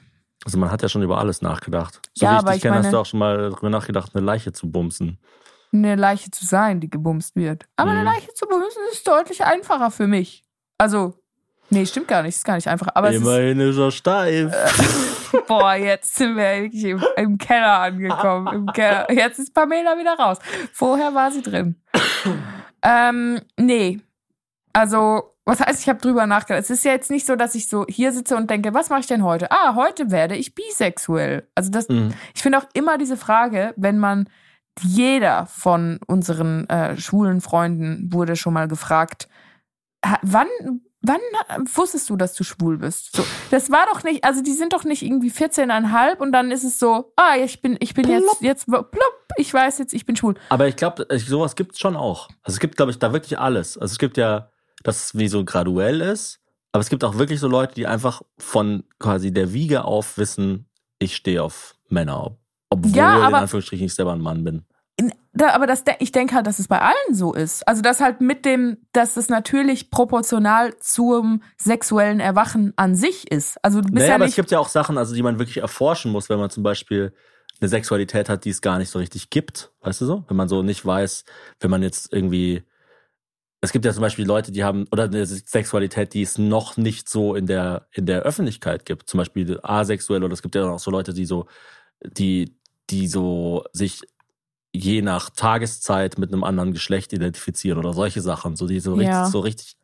[0.45, 1.99] Also man hat ja schon über alles nachgedacht.
[2.13, 4.11] So Ja, wie ich aber dich ich kenne, hast du auch schon mal darüber nachgedacht,
[4.15, 5.17] eine Leiche zu bumsen.
[5.73, 7.65] eine Leiche zu sein, die gebumst wird.
[7.75, 7.97] Aber Mhm.
[7.97, 10.43] eine Leiche zu bumsen ist deutlich einfacher für mich.
[10.77, 11.15] Also,
[11.69, 12.87] nee, stimmt gar nicht, ist gar nicht einfach.
[12.93, 14.53] Aber es ist, Immerhin ist er steif.
[15.47, 18.47] boah, jetzt sind wir wirklich im, im Keller angekommen.
[18.53, 19.11] Im Keller.
[19.11, 20.37] Jetzt ist Pamela wieder raus.
[20.73, 21.75] Vorher war sie drin.
[22.81, 23.99] ähm, nee.
[24.73, 26.63] Also, was heißt, ich habe drüber nachgedacht.
[26.63, 29.01] Es ist ja jetzt nicht so, dass ich so hier sitze und denke, was mache
[29.01, 29.51] ich denn heute?
[29.51, 31.47] Ah, heute werde ich bisexuell.
[31.55, 32.13] Also das, Mhm.
[32.33, 34.27] ich finde auch immer diese Frage, wenn man
[34.81, 39.29] jeder von unseren äh, schwulen Freunden wurde schon mal gefragt,
[40.21, 40.47] wann
[41.07, 43.15] wann wusstest du, dass du schwul bist?
[43.15, 46.63] So, das war doch nicht, also die sind doch nicht irgendwie 14,5 und dann ist
[46.63, 48.91] es so, ah, ich bin ich bin jetzt jetzt plopp,
[49.37, 50.35] ich weiß jetzt, ich bin schwul.
[50.49, 52.27] Aber ich glaube, sowas gibt es schon auch.
[52.43, 53.77] Also es gibt, glaube ich, da wirklich alles.
[53.77, 54.49] Also es gibt ja,
[54.83, 56.39] dass es wie so graduell ist,
[56.71, 60.67] aber es gibt auch wirklich so Leute, die einfach von quasi der Wiege auf wissen,
[60.99, 62.37] ich stehe auf Männer.
[62.69, 64.65] Obwohl Ja, in aber- Anführungsstrichen ich selber ein Mann bin.
[65.37, 67.67] Da, aber das, ich denke halt, dass es bei allen so ist.
[67.67, 73.57] Also, dass halt mit dem, dass es natürlich proportional zum sexuellen Erwachen an sich ist.
[73.61, 75.57] Also, du bist Naja, ja aber es gibt ja auch Sachen, also die man wirklich
[75.57, 77.13] erforschen muss, wenn man zum Beispiel
[77.59, 79.71] eine Sexualität hat, die es gar nicht so richtig gibt.
[79.81, 80.23] Weißt du so?
[80.29, 81.25] Wenn man so nicht weiß,
[81.59, 82.63] wenn man jetzt irgendwie.
[83.59, 87.09] Es gibt ja zum Beispiel Leute, die haben, oder eine Sexualität, die es noch nicht
[87.09, 89.09] so in der, in der Öffentlichkeit gibt.
[89.09, 91.47] Zum Beispiel asexuell, oder es gibt ja auch so Leute, die so,
[92.05, 92.57] die,
[92.89, 94.01] die so sich
[94.75, 99.07] je nach Tageszeit mit einem anderen Geschlecht identifizieren oder solche Sachen, so die so richtig,
[99.07, 99.25] Ja.
[99.25, 99.75] so richtig,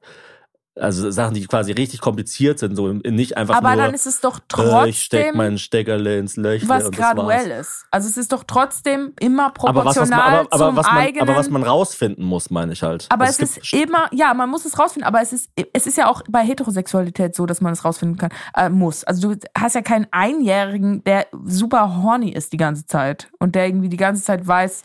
[0.80, 3.86] also Sachen, die quasi richtig kompliziert sind, so nicht einfach aber nur.
[3.86, 7.52] dann ist es doch Äh, ich steck trotzdem meinen Steckerle ins Löchle was und graduell
[7.52, 7.86] ist.
[7.92, 10.86] Also, es ist doch trotzdem immer Aber was, was man, proportional aber, aber, zum was
[10.88, 11.30] man, eigenen.
[11.30, 13.06] aber was man rausfinden muss, meine ich halt.
[13.10, 15.98] Aber Also es ist immer, ja, man muss es rausfinden, aber es ist, es ist
[15.98, 19.04] ja auch bei Heterosexualität so, dass man es rausfinden kann, äh, muss.
[19.04, 23.66] Also du hast ja keinen Einjährigen, der super horny ist die ganze Zeit und der
[23.68, 24.84] irgendwie die ganze Zeit weiß,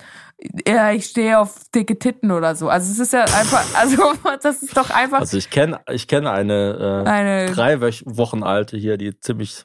[0.67, 2.69] ja, ich stehe auf dicke Titten oder so.
[2.69, 4.13] Also es ist ja einfach, also
[4.43, 8.77] das ist doch einfach Also ich kenne ich kenne eine, äh, eine, drei Wochen alte
[8.77, 9.65] hier, die ziemlich.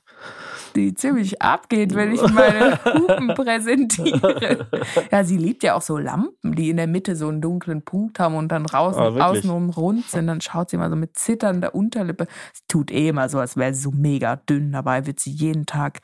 [0.76, 4.68] die ziemlich abgeht, wenn ich meine Hupen präsentiere.
[5.12, 8.20] Ja, sie liebt ja auch so Lampen, die in der Mitte so einen dunklen Punkt
[8.20, 10.28] haben und dann draußen, Ah, außenrum rund sind.
[10.28, 12.28] Dann schaut sie immer so mit zitternder Unterlippe.
[12.54, 14.72] Sie tut eh immer so, als wäre sie so mega dünn.
[14.72, 16.00] Dabei wird sie jeden Tag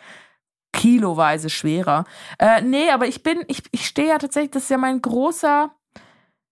[0.78, 2.06] kiloweise schwerer.
[2.40, 5.72] Äh, nee, aber ich bin, ich, ich stehe ja tatsächlich, das ist ja mein großer,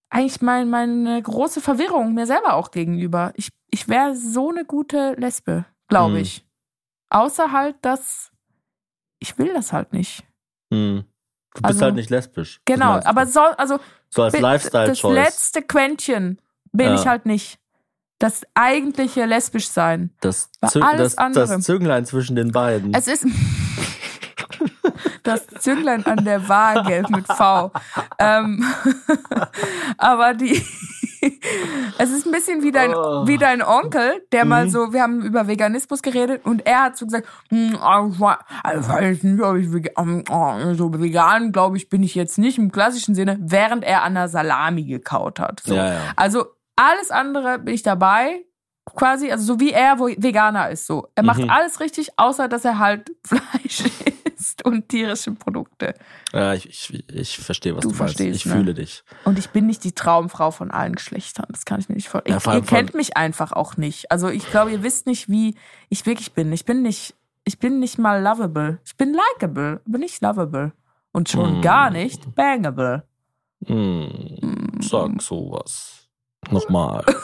[0.10, 3.32] eigentlich mein, meine große Verwirrung mir selber auch gegenüber.
[3.36, 6.22] Ich, ich wäre so eine gute Lesbe, glaube Hm.
[6.22, 6.46] ich.
[7.10, 8.32] Außer halt, dass
[9.20, 10.24] ich will das halt nicht.
[10.74, 11.04] Hm,
[11.54, 12.62] du bist Also- halt nicht lesbisch.
[12.66, 15.14] Genau, aber so, also so als bi- das Lifestyle-Choice.
[15.14, 16.40] letzte Quäntchen
[16.74, 16.96] bin Ja.
[16.96, 17.60] ich halt nicht.
[18.20, 20.10] Das eigentliche lesbisch sein.
[20.22, 21.48] Das, Zü alles das, andere.
[21.48, 22.94] das Zünglein zwischen den beiden.
[22.94, 23.26] Es ist
[25.24, 27.72] das Zünglein an der Waage mit V.
[28.20, 28.64] Ähm,
[29.98, 30.62] aber die,
[31.98, 33.28] es ist ein bisschen wie dein, Oh.
[33.28, 34.70] wie dein Onkel, der mal Mhm.
[34.70, 37.80] so, wir haben über Veganismus geredet und er hat so gesagt, "Hm, ich
[38.20, 40.24] weiß nicht, ob ich vegan,
[40.76, 44.28] so vegan, glaube ich, bin ich jetzt nicht im klassischen Sinne, während er an der
[44.28, 45.62] Salami gekaut hat.
[45.66, 45.76] So.
[45.76, 46.00] Ja, ja.
[46.16, 46.46] Also
[46.76, 48.44] alles andere bin ich dabei,
[48.96, 51.08] quasi, also so wie er wo Veganer ist, so.
[51.16, 51.50] Er macht Mhm.
[51.50, 54.04] alles richtig, außer dass er halt Fleisch isst
[54.64, 55.94] und tierische Produkte.
[56.34, 58.16] ja ich, ich, ich verstehe, was Du du, meinst.
[58.18, 58.52] verstehst, Ich ne?
[58.54, 59.04] fühle dich.
[59.24, 61.46] Und ich bin nicht die Traumfrau von allen Geschlechtern.
[61.50, 62.40] Das kann ich mir nicht vorstellen.
[62.44, 64.12] Ja, ihr kennt mich einfach auch nicht.
[64.12, 65.56] Also ich glaube, ihr wisst nicht, wie
[65.90, 66.52] ich wirklich bin.
[66.54, 68.80] Ich bin nicht, ich bin nicht mal lovable.
[68.86, 70.72] Ich bin likable, aber nicht lovable.
[71.12, 71.62] Und schon Mm.
[71.62, 73.04] gar nicht bangable.
[73.66, 76.08] Hm, sag sowas.
[76.52, 77.04] Nochmal.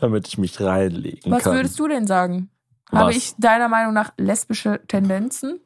[0.00, 1.54] Damit ich mich reinlegen Was kann.
[1.54, 2.50] würdest du denn sagen?
[2.92, 3.16] Habe Was?
[3.16, 5.60] ich deiner Meinung nach lesbische Tendenzen?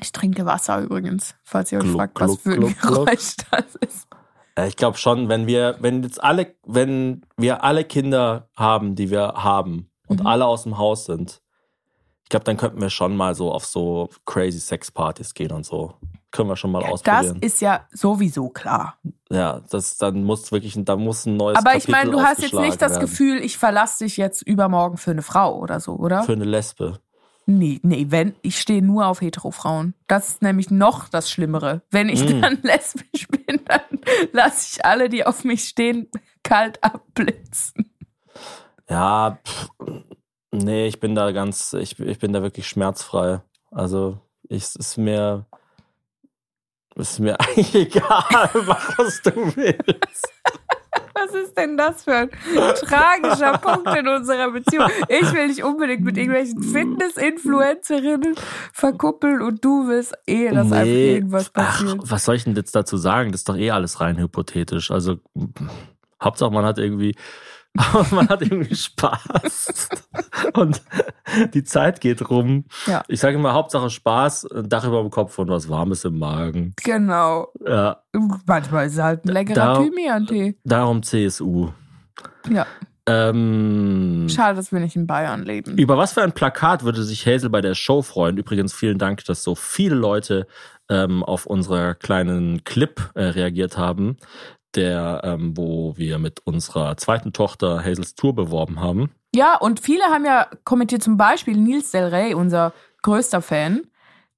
[0.00, 3.06] Ich trinke Wasser übrigens, falls ihr euch Gluck, fragt, was gluck, für ein gluck, gluck.
[3.06, 4.08] Geräusch das ist.
[4.54, 9.10] Äh, Ich glaube schon, wenn wir, wenn jetzt alle, wenn wir alle Kinder haben, die
[9.10, 10.26] wir haben und Mhm.
[10.26, 11.42] alle aus dem Haus sind,
[12.24, 15.94] ich glaube, dann könnten wir schon mal so auf so crazy Sex-Partys gehen und so.
[16.30, 17.38] Können wir schon mal Das ausprobieren.
[17.40, 18.98] ist ja sowieso klar.
[19.32, 22.42] Ja, das dann muss wirklich, da muss ein neues Aber ich Kapitel meine, du hast
[22.42, 23.00] jetzt nicht das werden.
[23.02, 26.22] Gefühl, ich verlasse dich jetzt übermorgen für eine Frau oder so, oder?
[26.24, 26.98] für eine Lesbe.
[27.46, 29.94] Nee, nee, wenn, ich stehe nur auf Hetero-Frauen.
[30.06, 31.82] Das ist nämlich noch das Schlimmere.
[31.90, 32.40] Wenn ich Mm.
[32.42, 33.80] dann lesbisch bin, dann
[34.32, 36.08] lasse ich alle, die auf mich stehen,
[36.44, 37.92] kalt abblitzen.
[38.88, 39.68] Ja, pff,
[40.52, 43.40] nee, ich bin da ganz, ich, ich bin da wirklich schmerzfrei.
[43.72, 44.18] Also,
[44.48, 45.46] ich, es ist mir,
[46.96, 50.28] ist mir eigentlich egal, was du willst.
[51.14, 52.30] Was ist denn das für ein
[52.76, 54.88] tragischer Punkt in unserer Beziehung?
[55.08, 58.34] Ich will dich unbedingt mit irgendwelchen Fitness-Influencerinnen
[58.72, 61.98] verkuppeln und du willst eh, dass einfach irgendwas ach, passiert.
[62.02, 63.32] was soll ich denn jetzt dazu sagen?
[63.32, 64.90] Das ist doch eh alles rein hypothetisch.
[64.90, 65.18] Also,
[66.22, 67.14] Hauptsache man hat irgendwie,
[68.10, 69.88] man hat irgendwie Spaß.
[70.54, 70.82] Und
[71.54, 72.64] die Zeit geht rum.
[72.86, 73.02] Ja.
[73.08, 76.74] Ich sage immer, Hauptsache Spaß, ein Dach über dem Kopf und was Warmes im Magen.
[76.82, 77.48] Genau.
[77.64, 78.02] Ja,
[78.46, 80.56] Manchmal ist es halt ein leckerer Thymian-Tee.
[80.64, 81.68] darum CSU.
[82.50, 82.66] Ja.
[83.06, 85.76] Ähm, Schade, dass wir nicht in Bayern leben.
[85.78, 88.36] über was für ein Plakat würde sich Hazel bei der Show freuen?
[88.36, 90.46] Übrigens, vielen Dank, dass so viele Leute
[90.88, 94.16] ähm, auf unseren kleinen Clip äh, reagiert haben,
[94.74, 99.10] der, ähm, wo wir mit unserer zweiten Tochter Hazels Tour beworben haben.
[99.34, 103.82] Ja, und viele haben ja kommentiert, zum Beispiel Nils Del Rey, unser größter Fan,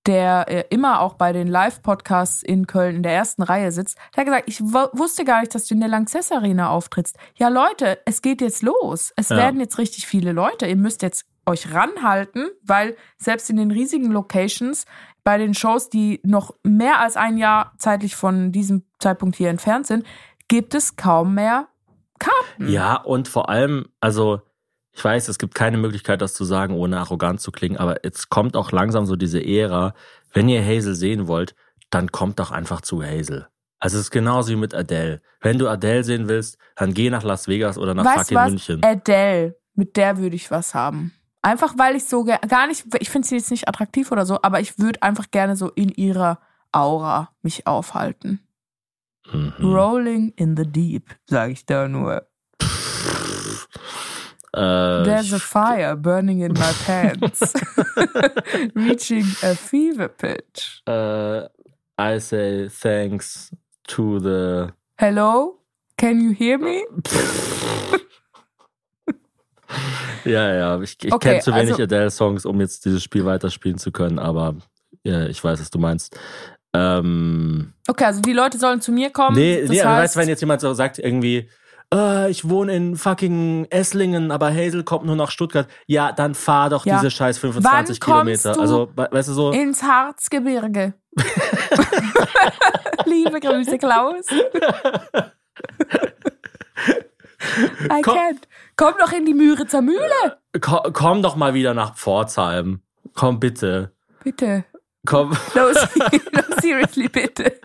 [0.06, 4.22] der äh, immer auch bei den Live-Podcasts in Köln in der ersten Reihe sitzt, der
[4.22, 7.16] hat gesagt, ich wu- wusste gar nicht, dass du in der Lanxess Arena auftrittst.
[7.36, 9.12] Ja, Leute, es geht jetzt los.
[9.16, 9.36] Es Ja.
[9.36, 10.66] werden jetzt richtig viele Leute.
[10.66, 14.84] Ihr müsst jetzt euch ranhalten, weil selbst in den riesigen Locations,
[15.24, 19.86] bei den Shows, die noch mehr als ein Jahr zeitlich von diesem Zeitpunkt hier entfernt
[19.86, 20.04] sind,
[20.48, 21.68] gibt es kaum mehr
[22.18, 22.68] Karten.
[22.68, 24.42] Ja, und vor allem, also
[24.92, 28.28] ich weiß, es gibt keine Möglichkeit, das zu sagen, ohne arrogant zu klingen, aber jetzt
[28.28, 29.94] kommt auch langsam so diese Ära,
[30.32, 31.54] wenn ihr Hazel sehen wollt,
[31.90, 33.48] dann kommt doch einfach zu Hazel.
[33.78, 35.20] Also es ist genauso wie mit Adele.
[35.40, 38.50] Wenn du Adele sehen willst, dann geh nach Las Vegas oder nach weißt fucking was?
[38.50, 38.84] München.
[38.84, 41.12] Adele, mit der würde ich was haben.
[41.42, 44.60] Einfach weil ich so gar nicht, ich finde sie jetzt nicht attraktiv oder so, aber
[44.60, 46.38] ich würde einfach gerne so in ihrer
[46.70, 48.40] Aura mich aufhalten.
[49.30, 49.52] Mhm.
[49.60, 52.26] Rolling in the deep, sage ich da nur.
[54.54, 57.54] Äh, There's a fire burning in my pants.
[58.74, 60.82] Reaching a fever pitch.
[60.86, 61.46] äh,
[61.98, 63.50] I say thanks
[63.88, 65.58] to the Hello?
[65.96, 66.82] Can you hear me?
[70.24, 73.78] Ja, ja, ich, ich Okay, kenne zu wenig also- Adele-Songs, um jetzt dieses Spiel weiterspielen
[73.78, 74.54] zu können, aber
[75.04, 76.16] ja, ich weiß, was du meinst.
[76.74, 79.36] Ähm, Okay, also die Leute sollen zu mir kommen.
[79.36, 81.48] nee, nee, aber heißt, weißt du, wenn jetzt jemand so sagt, irgendwie,
[81.92, 86.70] äh, ich wohne in fucking Esslingen, aber Hazel kommt nur nach Stuttgart, ja, dann fahr
[86.70, 86.96] doch Ja.
[86.96, 88.58] diese scheiß 25 Wann Kilometer.
[88.58, 90.94] Also, we- weißt du so, ins Harzgebirge.
[93.06, 94.24] Liebe Grüße, Klaus.
[97.90, 98.16] I Komm.
[98.16, 98.42] can't.
[98.76, 100.38] Komm doch in die Müritzer Mühle.
[100.60, 102.80] ko komm doch mal wieder nach Pforzheim.
[103.14, 103.92] Komm bitte.
[104.24, 104.64] Bitte.
[105.06, 105.30] Komm.
[105.54, 105.62] No,
[106.32, 107.60] no seriously, bitte.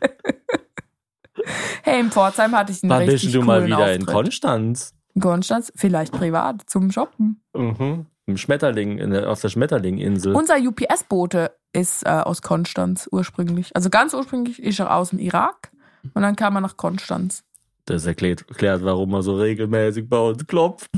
[1.84, 4.16] Hey, in Pforzheim hatte ich einen Wann richtig bist du mal wieder in Auftritt.
[4.16, 4.94] Konstanz?
[5.14, 7.42] In Konstanz, vielleicht privat, zum Shoppen.
[7.56, 8.08] Mhm.
[8.26, 10.36] Im Schmetterling, in der, auf der Schmetterlinginsel.
[10.36, 13.74] Unser UPS-Bote ist äh, aus Konstanz ursprünglich.
[13.76, 15.72] Also ganz ursprünglich ist er aus dem Irak
[16.14, 17.44] und dann kam er nach Konstanz.
[17.88, 20.90] Das erklärt, erklärt, warum er so regelmäßig bei uns klopft.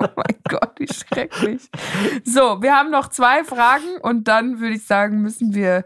[0.00, 1.68] Oh mein Gott, wie schrecklich.
[2.24, 5.84] So, wir haben noch zwei Fragen und dann würde ich sagen, müssen wir,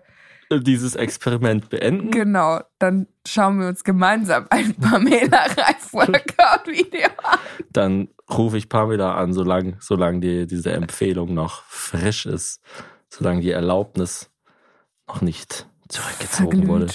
[0.51, 2.11] Dieses Experiment beenden.
[2.11, 7.39] genau, dann schauen wir uns gemeinsam ein Pamela Reif Workout-Video an.
[7.71, 12.61] Dann rufe ich Pamela an, solange, solange die, diese Empfehlung noch frisch ist,
[13.09, 14.31] solange die Erlaubnis
[15.09, 16.87] noch nicht zurückgezogen wurde.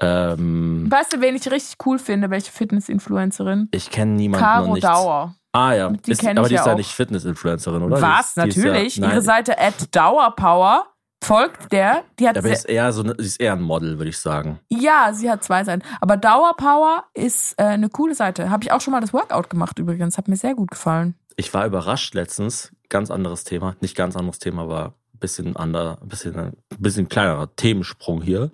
[0.00, 2.30] Ähm, Weißt du, wen ich richtig cool finde?
[2.30, 3.68] Welche Fitness-Influencerin?
[3.72, 4.84] ich kenne niemanden noch Caro nicht.
[4.84, 5.34] Dauer.
[5.52, 6.76] Ah ja, Die ist, aber die ja ist ja auch.
[6.78, 8.00] nicht Fitness-Influencerin, oder?
[8.00, 8.34] Was?
[8.34, 8.86] Die ist, die Natürlich.
[8.98, 10.86] Ist ja, Ihre Seite at Dauerpower
[11.22, 12.04] folgt der.
[12.18, 14.60] Die hat aber ist eher so eine, sie ist eher ein Model, würde ich sagen.
[14.70, 15.82] Ja, sie hat zwei Seiten.
[16.00, 18.50] Aber Dauerpower ist äh, eine coole Seite.
[18.50, 20.16] Habe ich auch schon mal das Workout gemacht übrigens.
[20.18, 21.14] Hat mir sehr gut gefallen.
[21.36, 26.36] Ich war überrascht letztens, ganz anderes Thema, nicht ganz anderes Thema, aber bisschen ander, bisschen,
[26.36, 28.50] ein bisschen kleinerer Themensprung hier.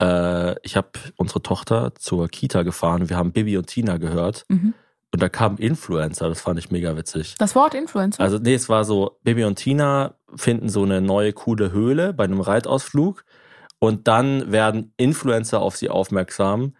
[0.00, 3.08] Äh, ich habe unsere Tochter zur Kita gefahren.
[3.08, 4.44] Wir haben Bibi und Tina gehört.
[4.48, 4.74] Mhm.
[5.12, 7.34] Und da kam Influencer, das fand ich mega witzig.
[7.38, 8.22] Das Wort Influencer.
[8.22, 12.22] Also, nee, es war so, Bibi und Tina finden so eine neue coole Höhle bei
[12.24, 13.24] einem Reitausflug.
[13.80, 16.74] Und dann werden Influencer auf sie aufmerksam,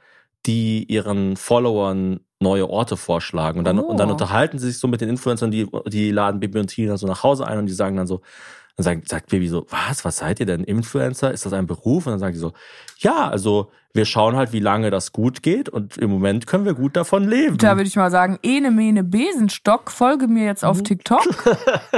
[0.47, 3.59] die ihren Followern neue Orte vorschlagen.
[3.59, 3.82] Und dann, Oh.
[3.82, 6.97] und dann unterhalten sie sich so mit den Influencern, die, die laden Bibi und Tina
[6.97, 8.20] so nach Hause ein und die sagen dann so,
[8.81, 10.64] dann sagt, sagt Bibi so, was, was seid ihr denn?
[10.64, 11.31] Influencer?
[11.33, 12.07] Ist das ein Beruf?
[12.07, 12.53] Und dann sagen die so,
[12.99, 16.74] ja, also wir schauen halt, wie lange das gut geht und im Moment können wir
[16.74, 17.59] gut davon leben.
[17.59, 20.68] da würde ich mal sagen, ene mene Besenstock, folge mir jetzt Mhm.
[20.68, 21.20] auf TikTok.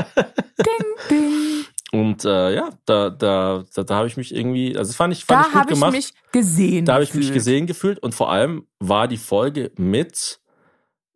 [0.58, 1.64] ding, ding.
[1.92, 5.26] Und äh, ja, da, da, da, da habe ich mich irgendwie, also das fand ich,
[5.26, 5.92] fand Da ich gut habe ich gemacht.
[5.92, 6.84] mich gesehen.
[6.86, 10.40] da habe ich mich gesehen gefühlt und vor allem war die Folge mit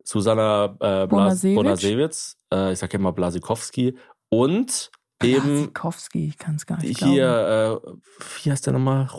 [0.03, 1.07] Susanna äh.
[1.07, 3.97] Bonasewicz, äh, ich sage immer Blasikowski
[4.29, 4.91] und
[5.23, 7.13] eben Sikowski, ich kann es gar nicht glauben.
[7.13, 7.89] hier, äh,
[8.43, 9.09] wie heißt der nochmal?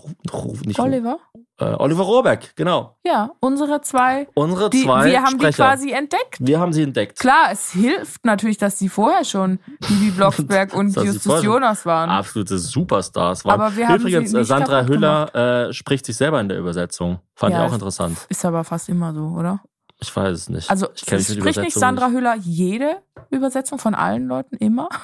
[0.65, 1.19] Nicht Oliver?
[1.61, 2.97] Äh, Oliver Rohrbeck, genau.
[3.05, 4.29] Ja, unsere zwei.
[4.35, 5.65] Unsere Die, zwei wir haben die Sprecher.
[5.65, 6.37] quasi entdeckt.
[6.39, 7.19] wir haben sie entdeckt.
[7.19, 12.11] Klar, es hilft natürlich, dass die vorher schon Bibi Blocksberg und sie Justus Jonas waren.
[12.11, 13.61] Absolute Superstars waren.
[13.61, 15.35] Aber wir haben Übrigens, sie äh, nicht Sandra Hüller
[15.69, 17.19] äh, spricht sich selber in der Übersetzung.
[17.35, 18.19] Fand Ja, ich auch interessant.
[18.29, 19.61] Ist aber fast immer so, oder?
[20.01, 20.71] Ich weiß es nicht.
[20.71, 24.89] Also ich spricht nicht Sandra Hüller jede Übersetzung von allen Leuten immer?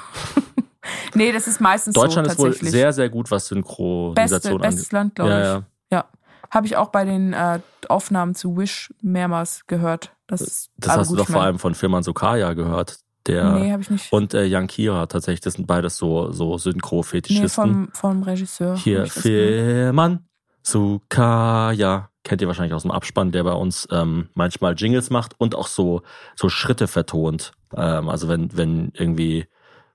[1.14, 4.92] nee, das ist meistens Deutschland so ist wohl sehr, sehr gut, was Synchronisation bestes angeht.
[4.92, 5.46] Land, glaube Ja, ich.
[5.46, 5.62] ja.
[5.90, 6.04] Ja.
[6.50, 10.12] Habe ich auch bei den äh, Aufnahmen zu Wish mehrmals gehört.
[10.26, 12.98] Das, Das hast du doch vor allem von Firman Sokaya gehört.
[13.26, 14.12] Der Nee, habe ich nicht.
[14.12, 17.48] und äh, Jan Kira tatsächlich, das sind beides so, so nee, Synchro-Fetischisten.
[17.50, 18.76] vom, vom Regisseur.
[18.76, 19.06] Hier.
[19.06, 20.26] Firman
[20.62, 22.10] Sukaya.
[22.22, 25.66] Kennt ihr wahrscheinlich aus dem Abspann, der bei uns ähm, manchmal Jingles macht und auch
[25.66, 26.02] so,
[26.36, 27.52] so Schritte vertont.
[27.76, 29.46] Ähm, also wenn, wenn irgendwie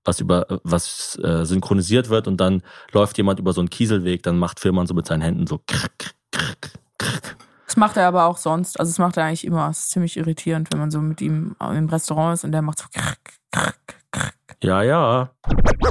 [0.10, 4.38] was über was äh, synchronisiert wird und dann läuft jemand über so einen Kieselweg, dann
[4.38, 7.38] macht Firman so mit seinen Händen so krack, krack, krack.
[7.68, 8.80] Das macht er aber auch sonst.
[8.80, 9.70] Also das macht er eigentlich immer.
[9.70, 12.80] Es ist ziemlich irritierend, wenn man so mit ihm im Restaurant ist und der macht
[12.80, 13.20] so krack,
[13.51, 13.78] krack,
[14.12, 14.36] krack.
[14.64, 15.30] Ja, ja.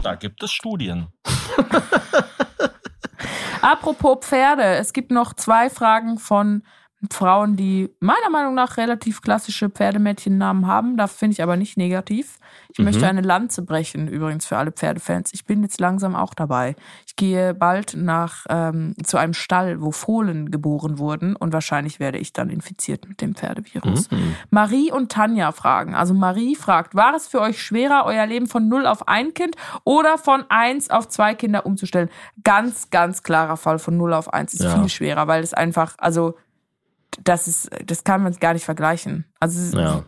[0.02, 1.06] Da gibt es Studien.
[3.62, 6.64] Apropos Pferde, es gibt noch zwei Fragen von
[7.12, 10.96] Frauen, die meiner Meinung nach relativ klassische Pferdemädchennamen haben.
[10.96, 12.38] Da finde ich aber nicht negativ.
[12.72, 12.84] Ich Mhm.
[12.86, 15.30] möchte eine Lanze brechen, übrigens für alle Pferdefans.
[15.32, 16.74] Ich bin jetzt langsam auch dabei.
[17.06, 22.18] Ich gehe bald nach ähm, zu einem Stall, wo Fohlen geboren wurden und wahrscheinlich werde
[22.18, 24.10] ich dann infiziert mit dem Pferdevirus.
[24.10, 24.34] Mhm.
[24.50, 25.94] Marie und Tanja fragen.
[25.94, 29.54] Also Marie fragt, war es für euch schwerer, euer Leben von null auf ein Kind
[29.84, 32.10] oder von eins auf zwei Kinder umzustellen?
[32.42, 34.78] Ganz, ganz klarer Fall von null auf eins ist Ja.
[34.80, 36.34] viel schwerer, weil es einfach, also
[37.24, 39.24] das ist, das kann man gar nicht vergleichen.
[39.40, 40.04] Also Ja.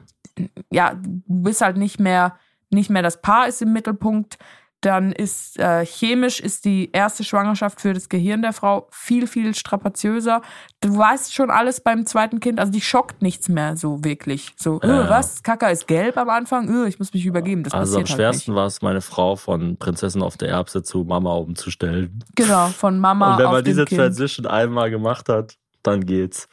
[0.70, 2.36] ja, du bist halt nicht mehr,
[2.70, 4.38] nicht mehr das Paar ist im Mittelpunkt.
[4.82, 9.54] Dann ist äh, chemisch ist die erste Schwangerschaft für das Gehirn der Frau viel, viel
[9.54, 10.40] strapaziöser.
[10.80, 14.54] Du weißt schon alles beim zweiten Kind, also die schockt nichts mehr so wirklich.
[14.56, 15.10] So, Ja, äh, ja.
[15.10, 15.42] was?
[15.42, 17.62] Kaka ist gelb am Anfang, äh, ich muss mich übergeben.
[17.62, 20.82] Das Also am passiert schwersten halt war es, meine Frau von Prinzessin auf der Erbse
[20.82, 22.24] zu Mama umzustellen.
[22.34, 24.00] Genau, von Mama Und wenn auf man diese Kind.
[24.00, 26.48] Transition einmal gemacht hat, dann geht's.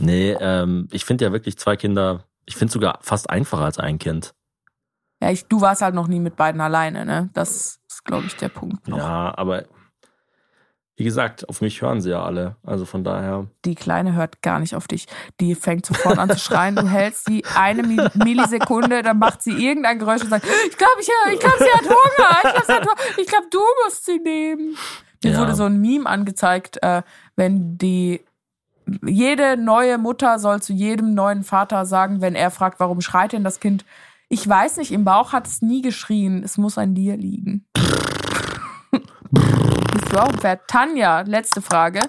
[0.00, 3.98] Nee, ähm, ich finde ja wirklich zwei Kinder, ich finde sogar fast einfacher als ein
[3.98, 4.34] Kind.
[5.20, 7.30] Ja, ich, du warst halt noch nie mit beiden alleine, ne?
[7.34, 8.98] Das ist, glaube ich, der Punkt noch.
[8.98, 9.64] Ja, aber
[10.96, 12.56] wie gesagt, auf mich hören sie ja alle.
[12.64, 13.46] Also von daher.
[13.64, 15.06] die Kleine hört gar nicht auf dich.
[15.40, 16.74] Die fängt sofort an zu schreien.
[16.76, 20.94] Du hältst sie eine Mi- Millisekunde, dann macht sie irgendein Geräusch und sagt, ich glaube,
[21.00, 22.58] ich, ich glaub, sie hat Hunger.
[22.60, 22.88] Ich glaube,
[23.26, 24.76] glaub, du musst sie nehmen.
[25.22, 25.40] Mir Ja.
[25.40, 27.02] wurde so ein Meme angezeigt, äh,
[27.36, 28.24] wenn die
[29.06, 33.44] jede neue Mutter soll zu jedem neuen Vater sagen, wenn er fragt, warum schreit denn
[33.44, 33.84] das Kind?
[34.28, 36.42] Ich weiß nicht, im Bauch hat es nie geschrien.
[36.44, 37.66] Es muss an dir liegen.
[39.30, 40.68] Bist du auch Pferd?
[40.68, 42.00] Tanja, letzte Frage.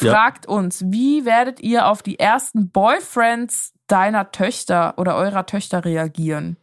[0.00, 0.12] Ja.
[0.12, 6.56] Fragt uns, wie werdet ihr auf die ersten Boyfriends deiner Töchter oder eurer Töchter reagieren?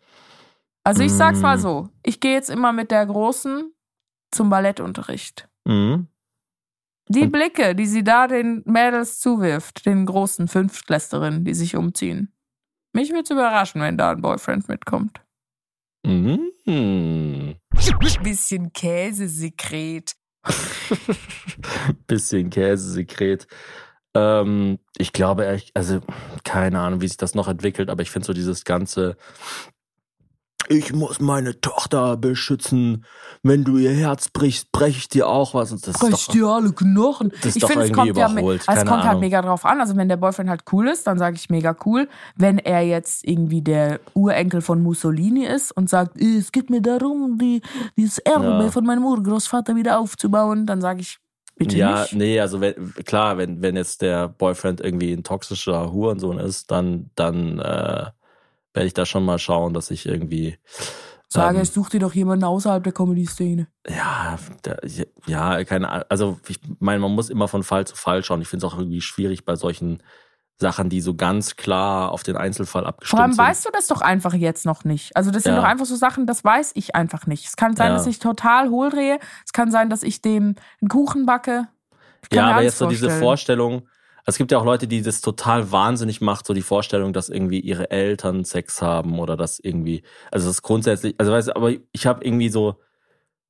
[0.84, 1.60] Also ich sag's mal Mm.
[1.60, 3.72] so, ich gehe jetzt immer mit der Großen
[4.32, 5.50] zum Ballettunterricht.
[5.66, 6.08] Mhm.
[7.10, 12.34] Die Und- Blicke, die sie da den Mädels zuwirft, den großen Fünftklässlerinnen, die sich umziehen.
[12.94, 15.22] Mich würde überraschen, wenn da ein Boyfriend mitkommt.
[16.06, 16.52] Mhm.
[18.24, 20.16] Bisschen Käsesekret.
[22.08, 23.48] Bisschen Käsesekret.
[24.16, 26.00] Ähm, ich glaube ehrlich, also
[26.44, 29.16] keine Ahnung, wie sich das noch entwickelt, aber ich finde so dieses ganze
[30.70, 33.06] ich muss meine Tochter beschützen.
[33.44, 35.72] Wenn du ihr Herz brichst, breche ich dir auch was.
[35.72, 37.30] Und das ist Brech doch, dir alle Knochen.
[37.42, 38.62] das ist ich finde, es kommt, ja, überholt.
[38.62, 39.80] es Keine kommt halt mega drauf an.
[39.80, 42.08] Also wenn der Boyfriend halt cool ist, dann sage ich mega cool.
[42.36, 46.82] Wenn er jetzt irgendwie der Urenkel von Mussolini ist und sagt, "Äh, es geht mir
[46.82, 47.62] darum, die,
[47.96, 48.72] dieses Erbe Ja.
[48.72, 51.18] von meinem Urgroßvater wieder aufzubauen, dann sage ich,
[51.58, 52.14] bitte ja, nicht.
[52.14, 57.10] nee, also wenn, klar, wenn, wenn jetzt der Boyfriend irgendwie ein toxischer Hurensohn ist, dann,
[57.16, 58.06] dann äh,
[58.78, 60.58] werde ich da schon mal schauen, dass ich irgendwie
[61.30, 63.68] Sage, ähm, ich such dir doch jemanden außerhalb der Comedy-Szene.
[63.90, 64.80] Ja, der,
[65.26, 66.06] ja, keine Ahnung.
[66.10, 68.42] Also ich meine, man muss immer von Fall zu Fall schauen.
[68.42, 70.02] Ich finde es auch irgendwie schwierig bei solchen
[70.60, 73.44] Sachen, die so ganz klar auf den Einzelfall Vor abgestimmt allem sind.
[73.46, 75.16] weißt du das doch einfach jetzt noch nicht.
[75.18, 75.60] Also das sind Ja.
[75.62, 77.46] doch einfach so Sachen, das weiß ich einfach nicht.
[77.46, 77.94] Es kann sein, Ja.
[77.98, 79.20] dass ich total hohl drehe.
[79.46, 81.68] Es kann sein, dass ich dem einen Kuchen backe.
[82.24, 83.60] Ich kann ja, mir aber alles jetzt so diese vorstellen.
[83.60, 83.88] Vorstellung.
[84.28, 87.62] Es gibt ja auch Leute, die das total wahnsinnig macht, so die Vorstellung, dass irgendwie
[87.62, 91.72] ihre Eltern Sex haben oder dass irgendwie, also das ist grundsätzlich, also weißt du, aber
[91.94, 92.76] ich habe irgendwie so,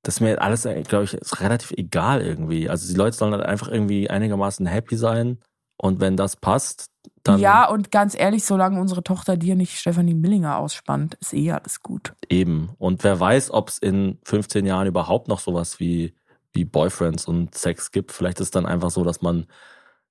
[0.03, 2.69] das ist mir alles, glaube ich, ist relativ egal irgendwie.
[2.69, 5.39] Also die Leute sollen halt einfach irgendwie einigermaßen happy sein
[5.78, 6.91] und wenn das passt,
[7.23, 11.51] dann ja, und ganz ehrlich, solange unsere Tochter dir nicht Stefanie Millinger ausspannt, ist eh
[11.51, 12.13] alles gut.
[12.30, 12.69] Eben.
[12.78, 16.15] Und wer weiß, ob es in 15 Jahren überhaupt noch sowas wie,
[16.53, 18.11] wie Boyfriends und Sex gibt.
[18.11, 19.45] Vielleicht ist dann einfach so, dass man,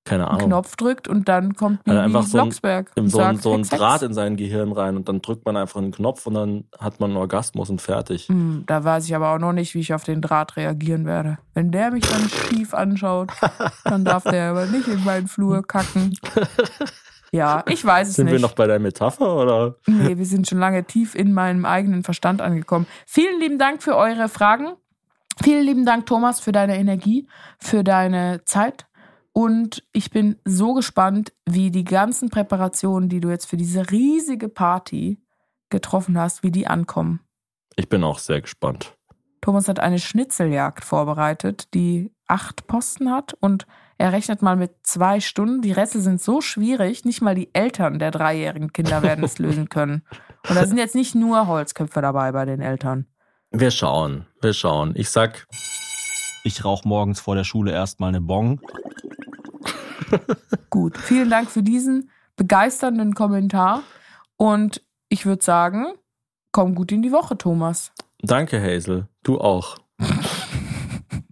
[0.06, 3.42] keine Ahnung, Knopf drückt und dann kommt Bibi Also einfach so ein- so, ein, sagt,
[3.42, 3.62] so ein.
[3.64, 6.98] Draht in sein Gehirn rein und dann drückt man einfach einen Knopf und dann hat
[7.00, 8.28] man einen Orgasmus und fertig.
[8.28, 11.36] Hm, Da weiß ich aber auch noch nicht, wie ich auf den Draht reagieren werde.
[11.52, 13.30] Wenn der mich dann schief anschaut,
[13.84, 16.16] dann darf der aber nicht in meinen Flur kacken.
[17.32, 18.34] Ja, ich weiß es Sind nicht.
[18.34, 19.74] wir noch bei der Metapher oder?
[19.86, 22.86] Nee, wir sind schon lange tief in meinem eigenen Verstand angekommen.
[23.04, 24.68] Vielen lieben Dank für eure Fragen.
[25.42, 27.28] Vielen lieben Dank, Thomas, für deine Energie,
[27.58, 28.86] für deine Zeit.
[29.36, 34.48] Und ich bin so gespannt, wie die ganzen Präparationen, die du jetzt für diese riesige
[34.48, 35.20] Party
[35.68, 37.20] getroffen hast, wie die ankommen.
[37.74, 38.96] Ich bin auch sehr gespannt.
[39.42, 43.66] Thomas hat eine Schnitzeljagd vorbereitet, die acht Posten hat und
[43.98, 45.60] er rechnet mal mit zwei Stunden.
[45.60, 49.68] Die Rätsel sind so schwierig, nicht mal die Eltern der dreijährigen Kinder werden es lösen
[49.68, 50.02] können.
[50.48, 53.04] Und da sind jetzt nicht nur Holzköpfe dabei bei den Eltern.
[53.50, 54.94] Wir schauen, wir schauen.
[54.96, 55.46] Ich sag,
[56.42, 58.62] Ich rauche morgens vor der Schule erstmal eine Bong.
[60.70, 63.82] Gut, vielen Dank für diesen begeisternden Kommentar
[64.36, 65.86] und ich würde sagen,
[66.52, 67.92] komm gut in die Woche, Thomas.
[68.20, 69.78] danke Hazel, du auch.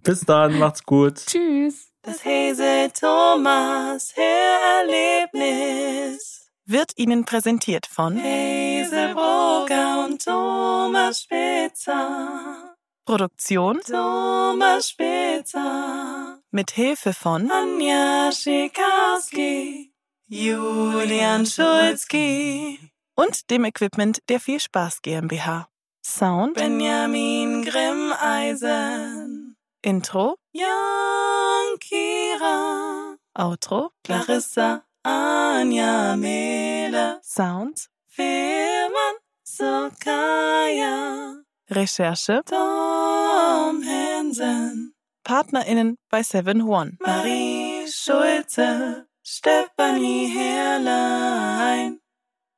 [0.03, 1.15] Bis dann, macht's gut.
[1.25, 1.91] Tschüss.
[2.01, 12.75] Das Hese Thomas Hörerlebnis wird Ihnen präsentiert von Hazelbrugger und Thomas Spitzer.
[13.05, 16.39] Produktion Thomas Spitzer.
[16.55, 19.91] Mit Hilfe von Anja Schikarski,
[20.27, 22.79] Julian Schulzki
[23.13, 25.67] und dem Equipment der Viel Spaß GmbH.
[26.01, 29.57] Sound Benjamin Grimmeisen.
[29.81, 33.17] Intro Jan Kira.
[33.33, 37.19] Outro Clarissa Anja Mehle.
[37.21, 41.35] Sounds Firman Sokaya.
[41.69, 44.94] Recherche Tom Hansen.
[45.25, 46.97] PartnerInnen bei Seven One.
[47.01, 49.07] Marie Schulze.
[49.23, 51.99] Stefanie Herrlein.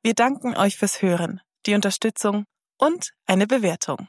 [0.02, 2.44] Wir danken euch fürs Hören, die Unterstützung
[2.78, 4.08] und eine Bewertung.